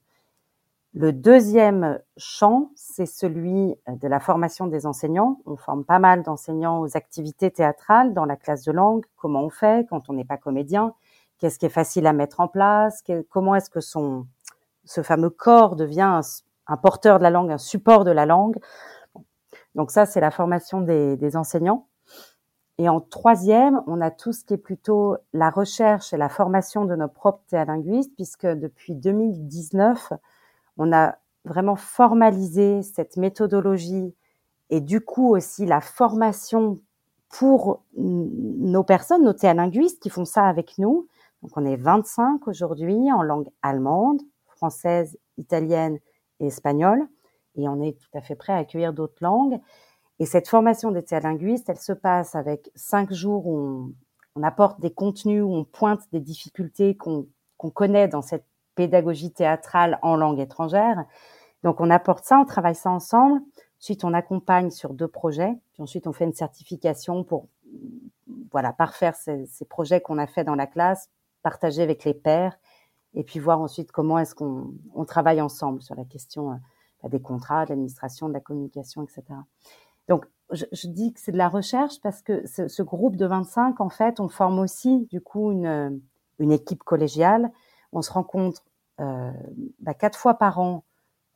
[0.93, 5.39] Le deuxième champ, c'est celui de la formation des enseignants.
[5.45, 9.49] On forme pas mal d'enseignants aux activités théâtrales dans la classe de langue, comment on
[9.49, 10.93] fait quand on n'est pas comédien,
[11.38, 14.27] qu'est-ce qui est facile à mettre en place, comment est-ce que son
[14.84, 16.19] ce fameux corps devient
[16.67, 18.58] un, porteur de la langue, un support de la langue?
[19.75, 21.88] Donc ça, c'est la formation des, enseignants.
[22.77, 26.84] Et en troisième, on a tout ce qui est plutôt la recherche et la formation
[26.84, 30.13] de nos propres théalinguistes, puisque depuis 2019,
[30.82, 31.15] on a
[31.46, 34.15] vraiment formalisé cette méthodologie
[34.70, 36.80] et du coup aussi la formation
[37.30, 41.08] pour nos personnes, nos théalinguistes qui font ça avec nous,
[41.41, 45.98] donc on est 25 aujourd'hui en langue allemande, française, italienne
[46.39, 47.08] et espagnole.
[47.56, 49.60] Et on est tout à fait prêt à accueillir d'autres langues.
[50.20, 53.94] Et cette formation des linguistes, elle se passe avec cinq jours où
[54.36, 57.26] on, apporte des contenus, où on pointe des difficultés qu'on
[57.74, 58.46] connaît dans cette
[58.82, 61.06] pédagogie théâtrale en langue étrangère.
[61.63, 63.41] Donc on apporte ça, on travaille ça ensemble.
[63.80, 65.54] Ensuite, on accompagne sur deux projets.
[65.78, 67.48] Ensuite, on fait une certification pour
[68.52, 71.10] voilà parfaire ces, projets qu'on a fait dans la classe
[71.44, 72.58] partager avec les pairs
[73.13, 76.56] et puis voir ensuite comment est-ce qu'on on travaille ensemble sur la question euh,
[77.04, 79.24] bah, des contrats, de l'administration, de la communication, etc.
[80.08, 83.89] Donc, je, dis que c'est de la recherche parce que ce, groupe de 25, en
[83.89, 86.02] fait, on forme aussi du coup une,
[86.39, 87.52] équipe collégiale.
[87.94, 88.63] On se rencontre
[89.80, 90.84] bah, quatre fois par an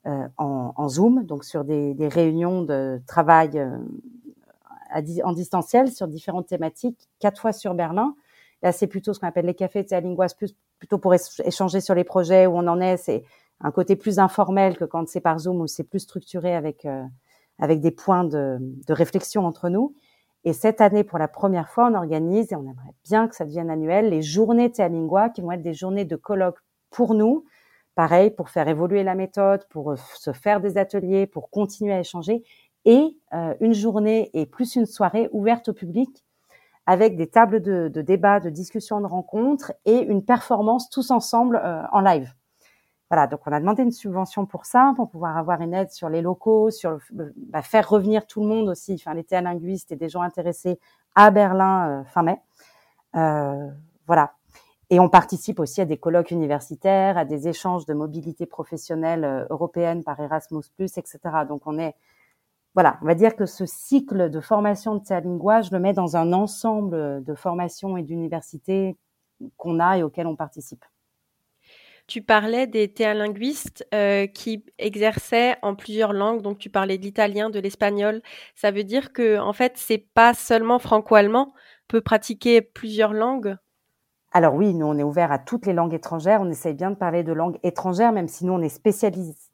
[0.08, 3.76] euh, en, en, Zoom, donc sur des, des réunions de travail euh,
[4.92, 8.16] à, en distanciel sur différentes thématiques, quatre fois sur Berlin
[8.62, 12.04] Là, c'est plutôt ce qu'on appelle les cafés de plus plutôt pour échanger sur les
[12.04, 12.98] projets où on en est.
[12.98, 13.24] C'est
[13.62, 17.04] un côté plus informel que quand c'est par Zoom où c'est plus structuré avec euh,
[17.60, 19.96] avec des points de, de, réflexion entre nous.
[20.44, 23.46] Et cette année, pour la première fois, on organise et on aimerait bien que ça
[23.46, 26.60] devienne annuel les journées Théalingua qui vont être des journées de colloques
[26.92, 27.46] pour nous.
[27.96, 32.00] Pareil, pour faire évoluer la méthode, pour euh, se faire des ateliers, pour continuer à
[32.00, 32.44] échanger
[32.86, 36.24] et euh, une journée et plus une soirée ouverte au public
[36.86, 41.60] avec des tables de, de débat, de discussion, de rencontres et une performance tous ensemble
[41.64, 42.34] euh, en live.
[43.10, 46.10] Voilà, donc on a demandé une subvention pour ça, pour pouvoir avoir une aide sur
[46.10, 50.10] les locaux, sur bah, faire revenir tout le monde aussi, enfin les linguistes et des
[50.10, 50.80] gens intéressés
[51.14, 52.42] à Berlin euh, fin mai.
[53.16, 53.70] Euh,
[54.08, 54.34] voilà.
[54.90, 59.46] Et on participe aussi à des colloques universitaires, à des échanges de mobilité professionnelle euh,
[59.50, 61.20] européenne par Erasmus+, etc.
[61.48, 61.96] Donc on est
[62.76, 66.18] voilà, on va dire que ce cycle de formation de Théalingua, je le mets dans
[66.18, 68.98] un ensemble de formations et d'universités
[69.56, 70.84] qu'on a et auxquelles on participe.
[72.08, 77.50] Tu parlais des théalinguistes euh, qui exerçaient en plusieurs langues, donc tu parlais de l'italien,
[77.50, 78.22] de l'espagnol.
[78.56, 81.54] Ça veut dire que en fait, c'est pas seulement franco-allemand,
[81.88, 83.58] peut pratiquer plusieurs langues.
[84.36, 86.42] Alors oui, nous on est ouvert à toutes les langues étrangères.
[86.42, 89.50] On essaye bien de parler de langues étrangères, même si nous on est spécialiste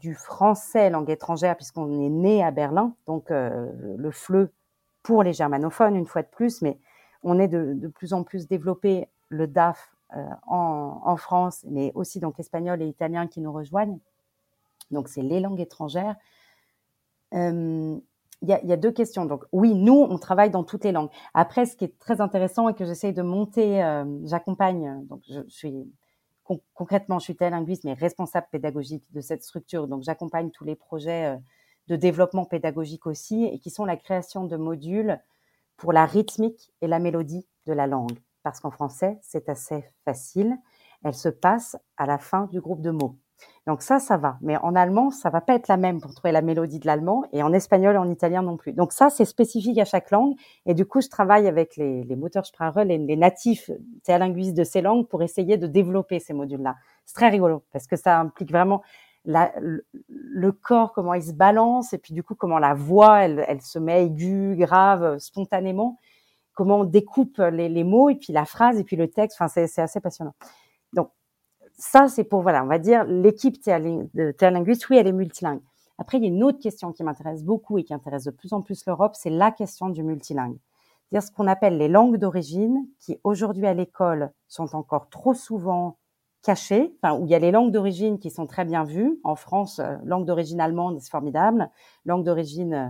[0.00, 4.50] du français langue étrangère puisqu'on est né à Berlin, donc euh, le FLE
[5.04, 6.76] pour les germanophones une fois de plus, mais
[7.22, 12.40] on est de, plus en plus développé le DAF euh, en, France, mais aussi donc
[12.40, 14.00] espagnol et italien qui nous rejoignent.
[14.90, 16.16] Donc c'est les langues étrangères.
[17.32, 17.96] Euh,
[18.46, 19.24] il y, a, deux questions.
[19.24, 21.10] Donc oui, nous, on travaille dans toutes les langues.
[21.32, 23.80] Après, ce qui est très intéressant et que j'essaye de monter,
[24.24, 25.86] j'accompagne, donc je, suis
[26.74, 29.88] concrètement, je suis linguiste, mais responsable pédagogique de cette structure.
[29.88, 31.38] Donc, j'accompagne tous les projets euh,
[31.88, 35.20] de développement pédagogique aussi, et qui sont la création de modules
[35.76, 38.18] pour la rythmique et la mélodie de la langue.
[38.42, 40.56] Parce qu'en français, c'est assez facile.
[41.02, 43.18] Elle se passe à la fin du groupe de mots.
[43.66, 44.36] Donc ça, ça va.
[44.42, 47.24] Mais en allemand, ça va pas être la même pour trouver la mélodie de l'allemand
[47.32, 48.72] et en espagnol et en italien non plus.
[48.72, 50.34] Donc ça, c'est spécifique à chaque langue.
[50.66, 53.70] Et du coup, je travaille avec les, les moteurs Sprache, les, les natifs
[54.06, 56.76] linguistes de ces langues pour essayer de développer ces modules-là.
[57.06, 58.82] C'est très rigolo parce que ça implique vraiment
[59.24, 63.78] le, corps, comment il se balance et puis du coup, comment la voix, elle, se
[63.78, 65.98] met aiguë, grave, spontanément.
[66.52, 69.38] Comment on découpe les, les mots et puis la phrase et puis le texte.
[69.40, 70.34] Enfin, c'est assez passionnant.
[71.76, 75.60] Ça, c'est pour, voilà, on va dire, l'équipe de oui, elle est multilingue.
[75.98, 78.52] Après, il y a une autre question qui m'intéresse beaucoup et qui intéresse de plus
[78.52, 80.56] en plus l'Europe, c'est la question du multilingue.
[81.10, 85.98] C'est-à-dire ce qu'on appelle les langues d'origine, qui aujourd'hui à l'école sont encore trop souvent
[86.42, 89.18] cachées, enfin, où il y a les langues d'origine qui sont très bien vues.
[89.24, 91.70] En France, euh, langue d'origine allemande, c'est formidable.
[92.04, 92.88] Langue d'origine euh,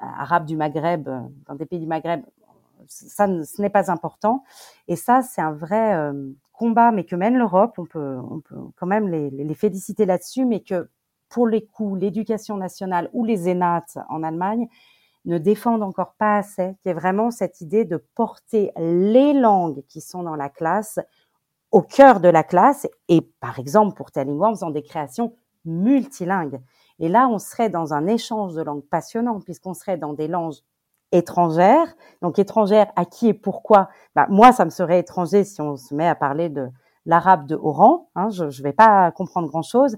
[0.00, 2.22] arabe du Maghreb, euh, dans des pays du Maghreb,
[2.86, 4.44] ça, ce n'est pas important.
[4.86, 6.12] Et ça, c'est un vrai,
[6.56, 10.44] combat, mais que mène l'Europe, on peut, on peut quand même les, les féliciter là-dessus,
[10.44, 10.88] mais que
[11.28, 14.68] pour les coups, l'éducation nationale ou les ENAT en Allemagne
[15.24, 20.00] ne défendent encore pas assez, qui est vraiment cette idée de porter les langues qui
[20.00, 21.00] sont dans la classe
[21.72, 26.60] au cœur de la classe et par exemple pour Telling en faisant des créations multilingues.
[27.00, 30.54] Et là, on serait dans un échange de langues passionnant puisqu'on serait dans des langues
[31.12, 31.94] étrangère.
[32.22, 33.88] Donc étrangère à qui et pourquoi?
[34.14, 36.68] Bah, Moi, ça me serait étranger si on se met à parler de
[37.04, 38.08] l'arabe de Oran.
[38.14, 39.96] Hein, je ne vais pas comprendre grand-chose.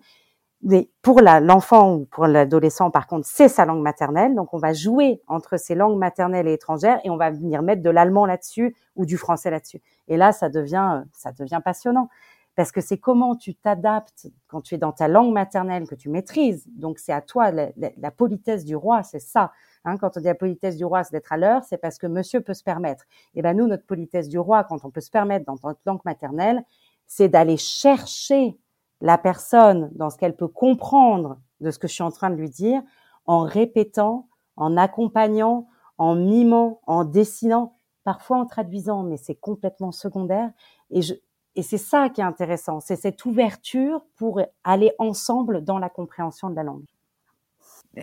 [0.63, 4.35] Mais pour l'enfant ou pour l'adolescent, par contre, c'est sa langue maternelle.
[4.35, 7.83] Donc on va jouer entre ces langues maternelles et étrangères et on va venir mettre
[7.83, 9.81] de l'allemand là-dessus ou du français là-dessus.
[10.09, 12.09] Et là, ça devient, ça devient passionnant
[12.59, 16.09] parce que c'est comment tu t'adaptes quand tu es dans ta langue maternelle que tu
[16.09, 16.67] maîtrises.
[16.75, 19.53] Donc c'est à toi la, politesse du roi, c'est ça.
[19.85, 22.09] Hein, quand on dit la politesse du roi, c'est d'être à l'heure, c'est parce que
[22.09, 23.05] monsieur peut se permettre.
[23.37, 26.05] Et ben nous, notre politesse du roi, quand on peut se permettre dans notre langue
[26.05, 26.65] maternelle,
[27.07, 28.59] c'est d'aller chercher
[29.01, 32.35] la personne dans ce qu'elle peut comprendre de ce que je suis en train de
[32.35, 32.83] lui dire,
[33.27, 40.51] en répétant, en accompagnant, en mimant, en dessinant, parfois en traduisant, mais c'est complètement secondaire.
[40.91, 41.15] Et, je,
[41.59, 46.49] et c'est ça qui est intéressant, c'est cette ouverture pour aller ensemble dans la compréhension
[46.49, 46.85] de la langue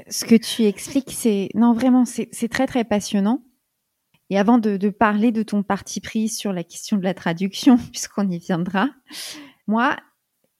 [0.09, 3.43] ce que tu expliques, c'est non vraiment, c'est très très passionnant.
[4.29, 8.29] Et avant de, parler de ton parti pris sur la question de la traduction, puisqu'on
[8.29, 8.89] y viendra,
[9.67, 9.95] moi,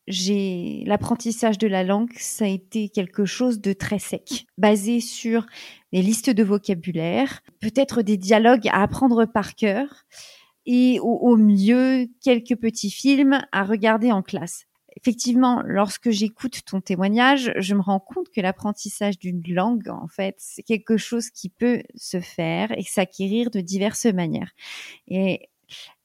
[0.08, 5.48] j'ai l'apprentissage de la langue, ça a été quelque chose de très sec, basé sur
[5.92, 10.06] les listes de vocabulaire, peut-être des dialogues à apprendre par cœur,
[10.66, 14.66] et au, mieux quelques petits films à regarder en classe.
[14.98, 20.36] effectivement, lorsque j'écoute ton témoignage, je me rends compte que l'apprentissage d'une langue, en fait,
[20.38, 24.52] c'est quelque chose qui peut se faire et s'acquérir de diverses manières.
[25.08, 25.50] Et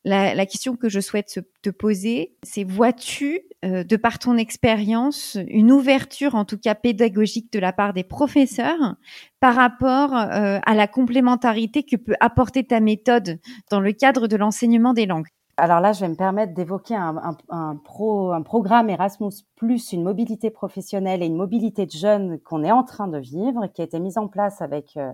[0.05, 5.71] la, question que je souhaite te poser, c'est vois-tu, euh, de par ton expérience, une
[5.71, 8.97] ouverture, en tout cas pédagogique, de la part des professeurs
[9.41, 13.39] par rapport euh, à la complémentarité que peut apporter ta méthode
[13.71, 15.29] dans le cadre de l'enseignement des langues?
[15.59, 19.45] Alors là, je vais me permettre d'évoquer un, un, pro, un programme Erasmus
[19.93, 23.83] une mobilité professionnelle et une mobilité de jeunes qu'on est en train de vivre, qui
[23.83, 25.13] a été mise en place avec euh,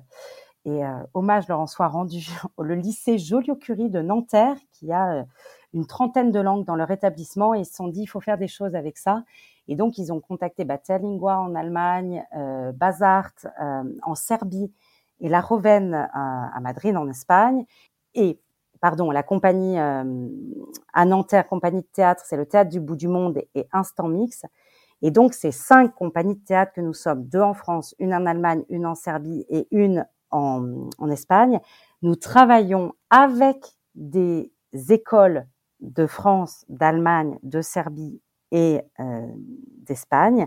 [0.66, 2.26] et euh, hommage leur en soit rendu
[2.58, 5.22] le lycée Joliot-Curie de Nanterre, qui a euh,
[5.72, 8.36] une trentaine de langues dans leur établissement, et ils se sont dit, il faut faire
[8.36, 9.22] des choses avec ça.
[9.68, 13.30] Et donc, ils ont contacté bah, Lingua en Allemagne, euh, Bazart
[13.62, 14.72] euh, en Serbie,
[15.20, 17.64] et La Roven à, Madrid en Espagne,
[18.14, 18.38] et
[18.82, 23.40] pardon, la compagnie à Nanterre, compagnie de théâtre, c'est le Théâtre du bout du monde
[23.54, 24.44] et Instant Mix.
[25.00, 28.26] Et donc, ces cinq compagnies de théâtre que nous sommes, deux en France, une en
[28.26, 30.06] Allemagne, une en Serbie et une
[30.36, 31.60] en, Espagne,
[32.02, 33.64] nous travaillons avec
[33.94, 34.52] des
[34.90, 35.46] écoles
[35.80, 38.20] de France, d'Allemagne, de Serbie
[38.50, 39.26] et euh,
[39.78, 40.46] d'Espagne,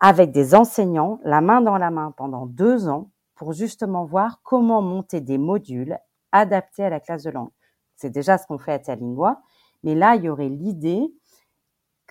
[0.00, 4.82] avec des enseignants, la main dans la main pendant deux ans, pour justement voir comment
[4.82, 5.98] monter des modules
[6.32, 7.50] adaptés à la classe de langue.
[7.96, 9.40] C'est déjà ce qu'on fait à Talingua,
[9.82, 11.12] mais là, il y aurait l'idée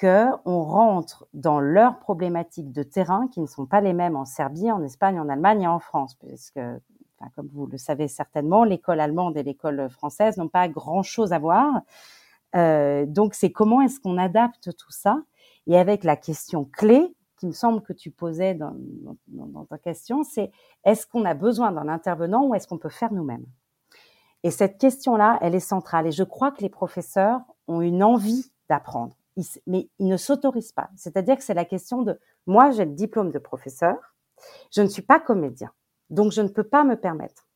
[0.01, 4.71] qu'on rentre dans leurs problématiques de terrain qui ne sont pas les mêmes en Serbie,
[4.71, 6.59] en Espagne, en Allemagne et en France, puisque,
[7.35, 11.81] comme vous le savez certainement, l'école allemande et l'école française n'ont pas grand-chose à voir.
[12.55, 15.21] Euh, donc, c'est comment est-ce qu'on adapte tout ça?
[15.67, 20.51] Et avec la question clé qui me semble que tu posais dans ta question, c'est
[20.83, 23.45] est-ce qu'on a besoin d'un intervenant ou est-ce qu'on peut faire nous-mêmes?
[24.41, 26.07] Et cette question-là, elle est centrale.
[26.07, 29.15] Et je crois que les professeurs ont une envie d'apprendre
[29.67, 30.89] mais ils ne s'autorisent pas.
[30.95, 33.97] C'est-à-dire que c'est la question de, moi, j'ai le diplôme de professeur,
[34.71, 35.71] je ne suis pas comédien,
[36.09, 37.47] donc je ne peux pas me permettre.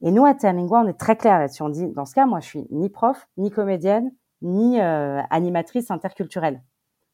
[0.00, 1.62] Et nous, à Terlingua, on est très clair là-dessus.
[1.62, 4.12] On dit, dans ce cas, moi, je suis ni prof, ni comédienne,
[4.42, 6.62] ni euh, animatrice interculturelle.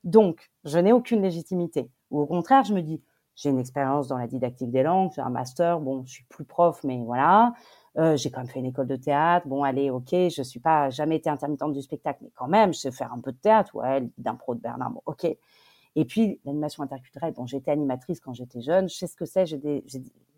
[0.05, 1.91] Donc, je n'ai aucune légitimité.
[2.11, 3.03] Ou au contraire, je me dis,
[3.37, 6.45] j'ai une expérience dans la didactique des langues, j'ai un master, bon, je suis plus
[6.45, 7.55] prof, mais voilà.
[7.97, 9.47] Euh, j'ai quand même fait une école de théâtre.
[9.47, 12.81] Bon, allez, ok, je suis pas jamais été intermittente du spectacle, mais quand même, je
[12.81, 15.27] sais faire un peu de théâtre, ouais, d'impro de Bernard, bon, ok.
[15.97, 19.47] Et puis l'animation interculturelle, bon, j'étais animatrice quand j'étais jeune, je sais ce que c'est,
[19.47, 19.85] j'ai des,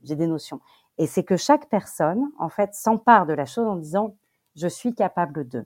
[0.02, 0.60] des notions.
[0.98, 4.16] Et c'est que chaque personne, en fait, s'empare de la chose en disant,
[4.54, 5.64] je suis capable de.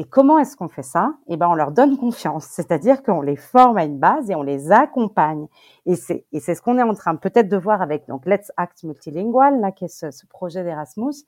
[0.00, 1.12] Et comment est-ce qu'on fait ça?
[1.28, 4.42] Eh ben, on leur donne confiance, c'est-à-dire qu'on les forme à une base et on
[4.42, 5.46] les accompagne.
[5.84, 9.60] Et c'est ce qu'on est en train peut-être de voir avec donc Let's Act Multilingual,
[9.60, 11.26] là, qui est ce, ce projet d'Erasmus,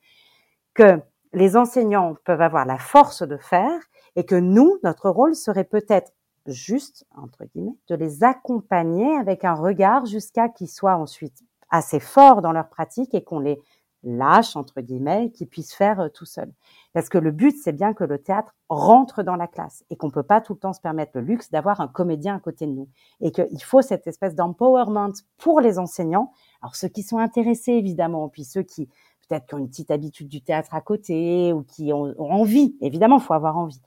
[0.73, 0.99] que
[1.33, 3.79] les enseignants peuvent avoir la force de faire
[4.15, 6.11] et que nous, notre rôle serait peut-être
[6.47, 12.41] juste entre guillemets de les accompagner avec un regard jusqu'à qu'ils soient ensuite assez forts
[12.41, 13.61] dans leur pratique et qu'on les
[14.03, 16.51] lâche entre guillemets qui puisse faire euh, tout seul.
[16.93, 20.09] Parce que le but c'est bien que le théâtre rentre dans la classe et qu'on
[20.09, 22.71] peut pas tout le temps se permettre le luxe d'avoir un comédien à côté de
[22.71, 22.89] nous
[23.21, 26.31] et qu'il faut cette espèce d'empowerment pour les enseignants.
[26.61, 28.89] Alors ceux qui sont intéressés évidemment, puis ceux qui
[29.27, 32.75] peut-être qui ont une petite habitude du théâtre à côté ou qui ont, envie.
[32.81, 33.81] Évidemment, faut avoir envie.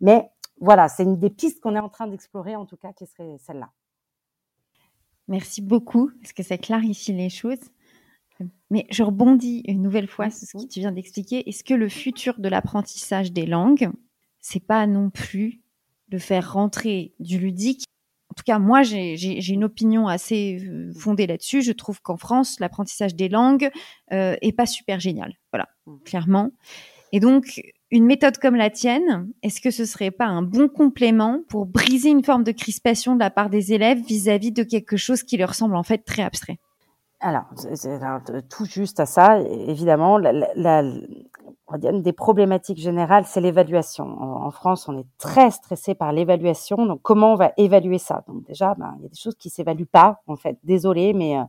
[0.00, 3.06] Mais voilà, c'est une des pistes qu'on est en train d'explorer en tout cas qui
[3.06, 3.70] serait celle-là.
[5.28, 7.58] Merci beaucoup parce que ça clarifie les choses.
[8.70, 11.48] Mais je rebondis une nouvelle fois sur ce que tu viens d'expliquer.
[11.48, 13.90] Est-ce que le futur de l'apprentissage des langues,
[14.40, 15.60] c'est pas non plus
[16.08, 17.84] de faire rentrer du ludique?
[18.30, 21.62] En tout cas, moi, j'ai une opinion assez euh, fondée là-dessus.
[21.62, 23.70] Je trouve qu'en France, l'apprentissage des langues
[24.12, 25.34] euh, est pas super génial.
[25.52, 25.96] Voilà, mmh.
[26.04, 26.50] clairement.
[27.12, 31.40] Et donc, une méthode comme la tienne, est-ce que ce serait pas un bon complément
[31.48, 34.64] pour briser une forme de crispation de la part des élèves vis à -vis de
[34.64, 36.58] quelque chose qui leur semble en fait très abstrait?
[37.20, 40.82] Alors, c'est tout juste à ça, évidemment, la, la,
[41.82, 44.04] une des problématiques générales, c'est l'évaluation.
[44.04, 46.84] En, France, on est très stressé par l'évaluation.
[46.86, 48.22] Donc, comment on va évaluer ça?
[48.28, 50.58] Donc, déjà, ben, il y a des choses qui s'évaluent pas, en fait.
[50.62, 51.42] Désolé, mais euh,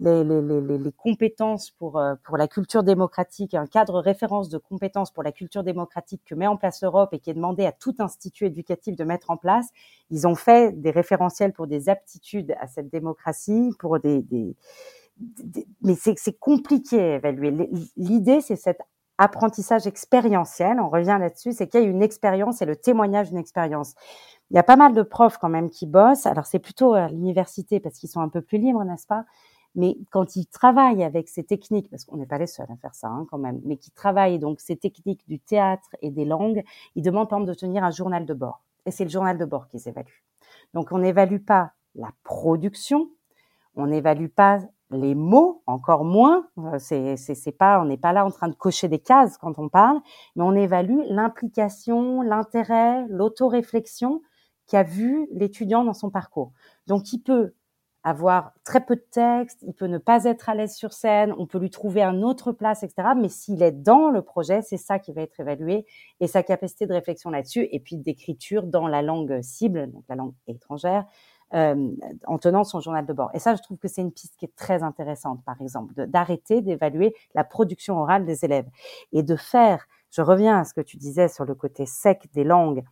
[0.00, 4.58] les, les, les, les, compétences pour euh, pour la culture démocratique, un cadre référence de
[4.58, 7.72] compétences pour la culture démocratique que met en place l'Europe et qui est demandé à
[7.72, 9.68] tout institut éducatif de mettre en place.
[10.10, 14.54] Ils ont fait des référentiels pour des aptitudes à cette démocratie, pour des, des,
[15.82, 17.68] mais c'est compliqué à évaluer.
[17.96, 18.80] L'idée, c'est cet
[19.18, 20.80] apprentissage expérientiel.
[20.80, 23.94] On revient là-dessus, c'est qu'il y a une expérience et le témoignage d'une expérience.
[24.50, 26.26] Il y a pas mal de profs quand même qui bossent.
[26.26, 29.24] Alors c'est plutôt à l'université parce qu'ils sont un peu plus libres, n'est-ce pas?
[29.78, 32.94] Mais quand ils travaillent avec ces techniques, parce qu'on n'est pas les seuls à faire
[32.94, 36.64] ça hein, quand même, mais qui travaillent donc ces techniques du théâtre et des langues,
[36.96, 38.60] ils demandent par exemple de tenir un journal de bord.
[38.86, 40.18] Et c'est le journal de bord qui s'évalue.
[40.74, 43.08] Donc on n'évalue pas la production,
[43.76, 44.58] on n'évalue pas
[44.90, 46.48] les mots, encore moins.
[46.58, 49.60] Euh, c'est, c'est, pas, on n'est pas là en train de cocher des cases quand
[49.60, 50.00] on parle,
[50.34, 54.22] mais on évalue l'implication, l'intérêt, l'autoréflexion
[54.66, 56.52] qu'a vu l'étudiant dans son parcours.
[56.88, 57.52] Donc, il peut
[58.04, 61.46] avoir très peu de texte, il peut ne pas être à l'aise sur scène, on
[61.46, 63.08] peut lui trouver un autre place, etc.
[63.16, 65.84] Mais s'il est dans le projet, c'est ça qui va être évalué
[66.20, 70.14] et sa capacité de réflexion là-dessus et puis d'écriture dans la langue cible, donc la
[70.14, 71.04] langue étrangère,
[71.54, 71.90] euh,
[72.26, 73.30] en tenant son journal de bord.
[73.32, 76.60] Et ça, je trouve que c'est une piste qui est très intéressante, par exemple, d'arrêter
[76.60, 78.68] d'évaluer la production orale des élèves
[79.12, 82.44] et de faire, je reviens à ce que tu disais sur le côté sec des
[82.44, 82.84] langues,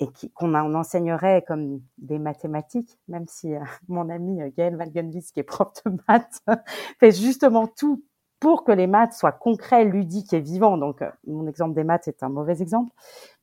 [0.00, 5.40] et qu'on enseignerait comme des mathématiques, même si euh, mon ami euh, Gaël Valgenvis, qui
[5.40, 6.42] est prof de maths,
[7.00, 8.02] fait justement tout
[8.40, 10.78] pour que les maths soient concrets, ludiques et vivants.
[10.78, 12.90] Donc, euh, mon exemple des maths est un mauvais exemple,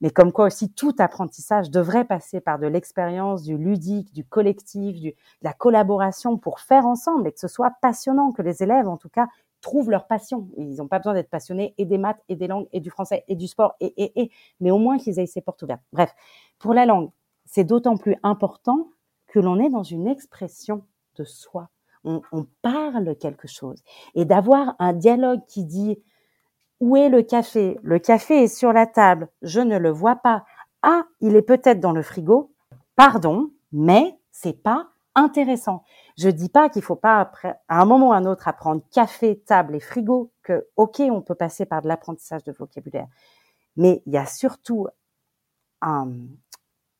[0.01, 4.99] mais comme quoi aussi tout apprentissage devrait passer par de l'expérience, du ludique, du collectif,
[4.99, 8.87] du, de la collaboration pour faire ensemble et que ce soit passionnant, que les élèves,
[8.87, 9.27] en tout cas,
[9.67, 10.47] trouvent leur passion.
[10.55, 13.25] Ils n'ont pas besoin d'être passionnés et des maths et des langues et du français
[13.27, 15.83] et du sport et, et, et, mais au moins qu'ils aient ces portes ouvertes.
[15.91, 16.15] Bref,
[16.57, 17.09] pour la langue,
[17.45, 18.87] c'est d'autant plus important
[19.27, 20.83] que l'on est dans une expression
[21.17, 21.69] de soi.
[22.05, 22.21] On,
[22.61, 23.83] parle quelque chose.
[24.15, 26.01] Et d'avoir un dialogue qui dit
[26.79, 27.77] où est le café?
[27.83, 30.45] Le café est sur la table, je ne le vois pas.
[30.81, 32.53] Ah, il est peut-être dans le frigo.
[32.95, 35.83] Pardon, mais c'est pas intéressant.
[36.17, 38.81] Je dis pas qu'il faut pas après, à un moment ou à un autre apprendre
[38.91, 43.07] café, table et frigo, que ok, on peut passer par de l'apprentissage de vocabulaire,
[43.75, 44.87] mais il y a surtout
[45.81, 46.11] un,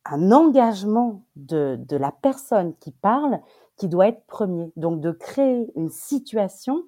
[0.05, 3.39] un engagement de, de la personne qui parle
[3.77, 4.71] qui doit être premier.
[4.75, 6.83] Donc de créer une situation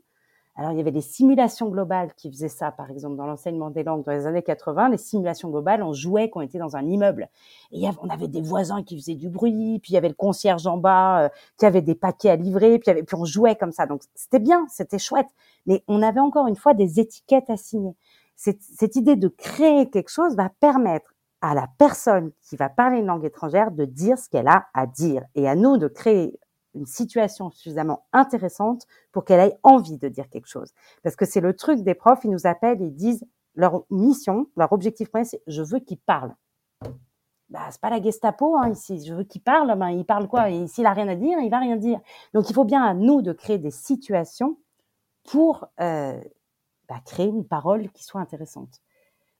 [0.60, 3.82] alors, il y avait des simulations globales qui faisaient ça, par exemple, dans l'enseignement des
[3.82, 4.90] langues dans les années 80.
[4.90, 7.30] Les simulations globales, on jouait quand on était dans un immeuble.
[7.72, 10.68] Et on avait des voisins qui faisaient du bruit, puis il y avait le concierge
[10.68, 13.86] en bas euh, qui avait des paquets à livrer, puis, puis on jouait comme ça.
[13.86, 15.30] Donc, c'était bien, c'était chouette.
[15.66, 17.96] Mais on avait encore une fois des étiquettes à signer.
[18.36, 22.98] Cette, cette idée de créer quelque chose va permettre à la personne qui va parler
[22.98, 26.38] une langue étrangère de dire ce qu'elle a à dire et à nous de créer
[26.76, 30.74] une situation suffisamment intéressante pour qu'elle ait envie de dire quelque chose.
[31.04, 34.72] Parce que c'est le truc des profs, ils nous appellent, ils disent leur mission, leur
[34.72, 36.36] objectif premier, c'est je veux qu'ils parlent.
[37.50, 39.04] Bah, c'est pas la Gestapo hein, ici.
[39.04, 39.76] Je veux qu'il parle.
[39.78, 40.52] Ben, il parle quoi?
[40.52, 42.00] Et s'il a rien à dire, il va rien dire.
[42.34, 44.58] Donc, il faut bien à nous de créer des situations
[45.24, 46.22] pour euh,
[46.88, 48.82] bah, créer une parole qui soit intéressante.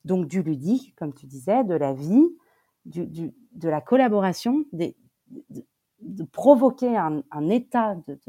[0.06, 2.36] Donc, du ludique, comme tu disais, de la vie,
[2.86, 3.06] du,
[3.52, 4.96] de la collaboration, des,
[5.50, 5.64] de
[6.32, 8.20] provoquer un, état de,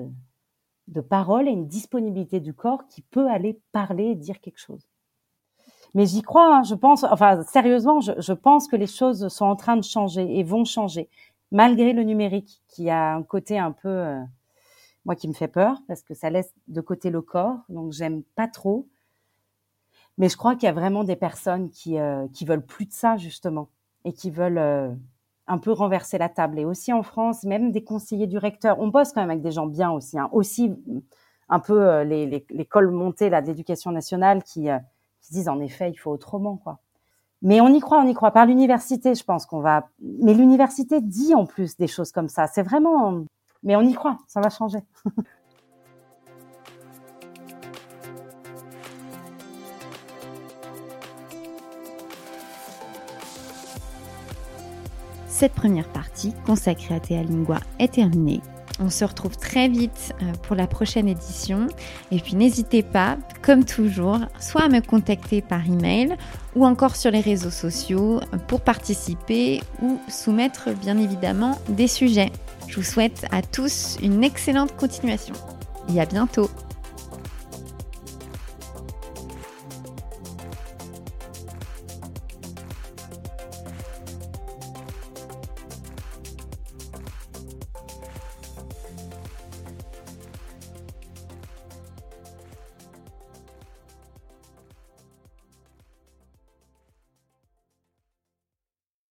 [0.89, 4.87] de, parole et une disponibilité du corps qui peut aller parler et dire quelque chose.
[5.95, 9.57] Mais j'y crois, hein, je pense, enfin sérieusement, je, pense que les choses sont en
[9.57, 11.09] train de changer et vont changer,
[11.51, 14.21] malgré le numérique qui a un côté un peu, euh,
[15.05, 18.23] moi qui me fait peur, parce que ça laisse de côté le corps, donc j'aime
[18.37, 18.89] pas trop.
[20.19, 22.93] Mais je crois qu'il y a vraiment des personnes qui, euh, qui veulent plus de
[22.93, 23.69] ça justement
[24.05, 24.93] et qui veulent euh,
[25.51, 26.61] un peu renverser la table.
[26.61, 29.51] Et aussi en France, même des conseillers du recteur, on bosse quand même avec des
[29.51, 30.29] gens bien aussi, hein.
[30.33, 30.73] aussi
[31.49, 34.79] un peu euh, les, les, les montés là d'éducation nationale qui, euh,
[35.21, 36.79] qui disent en effet il faut autrement quoi.
[37.43, 38.33] Mais on y croit, on y croit.
[38.33, 39.89] Par l'université, je pense qu'on va.
[40.01, 42.47] Mais l'université dit en plus des choses comme ça.
[42.47, 43.25] C'est vraiment.
[43.63, 44.81] Mais on y croit, ça va changer.
[55.41, 58.43] Cette première partie consacrée à Théa Lingua est terminée.
[58.79, 61.67] On se retrouve très vite euh, pour la prochaine édition.
[62.11, 66.15] Et puis n'hésitez pas, comme toujours, soit à me contacter par email
[66.55, 72.33] ou encore sur les réseaux sociaux pour participer ou soumettre bien évidemment des sujets.
[72.69, 75.35] Je vous souhaite à tous une excellente continuation
[75.89, 76.51] et à bientôt.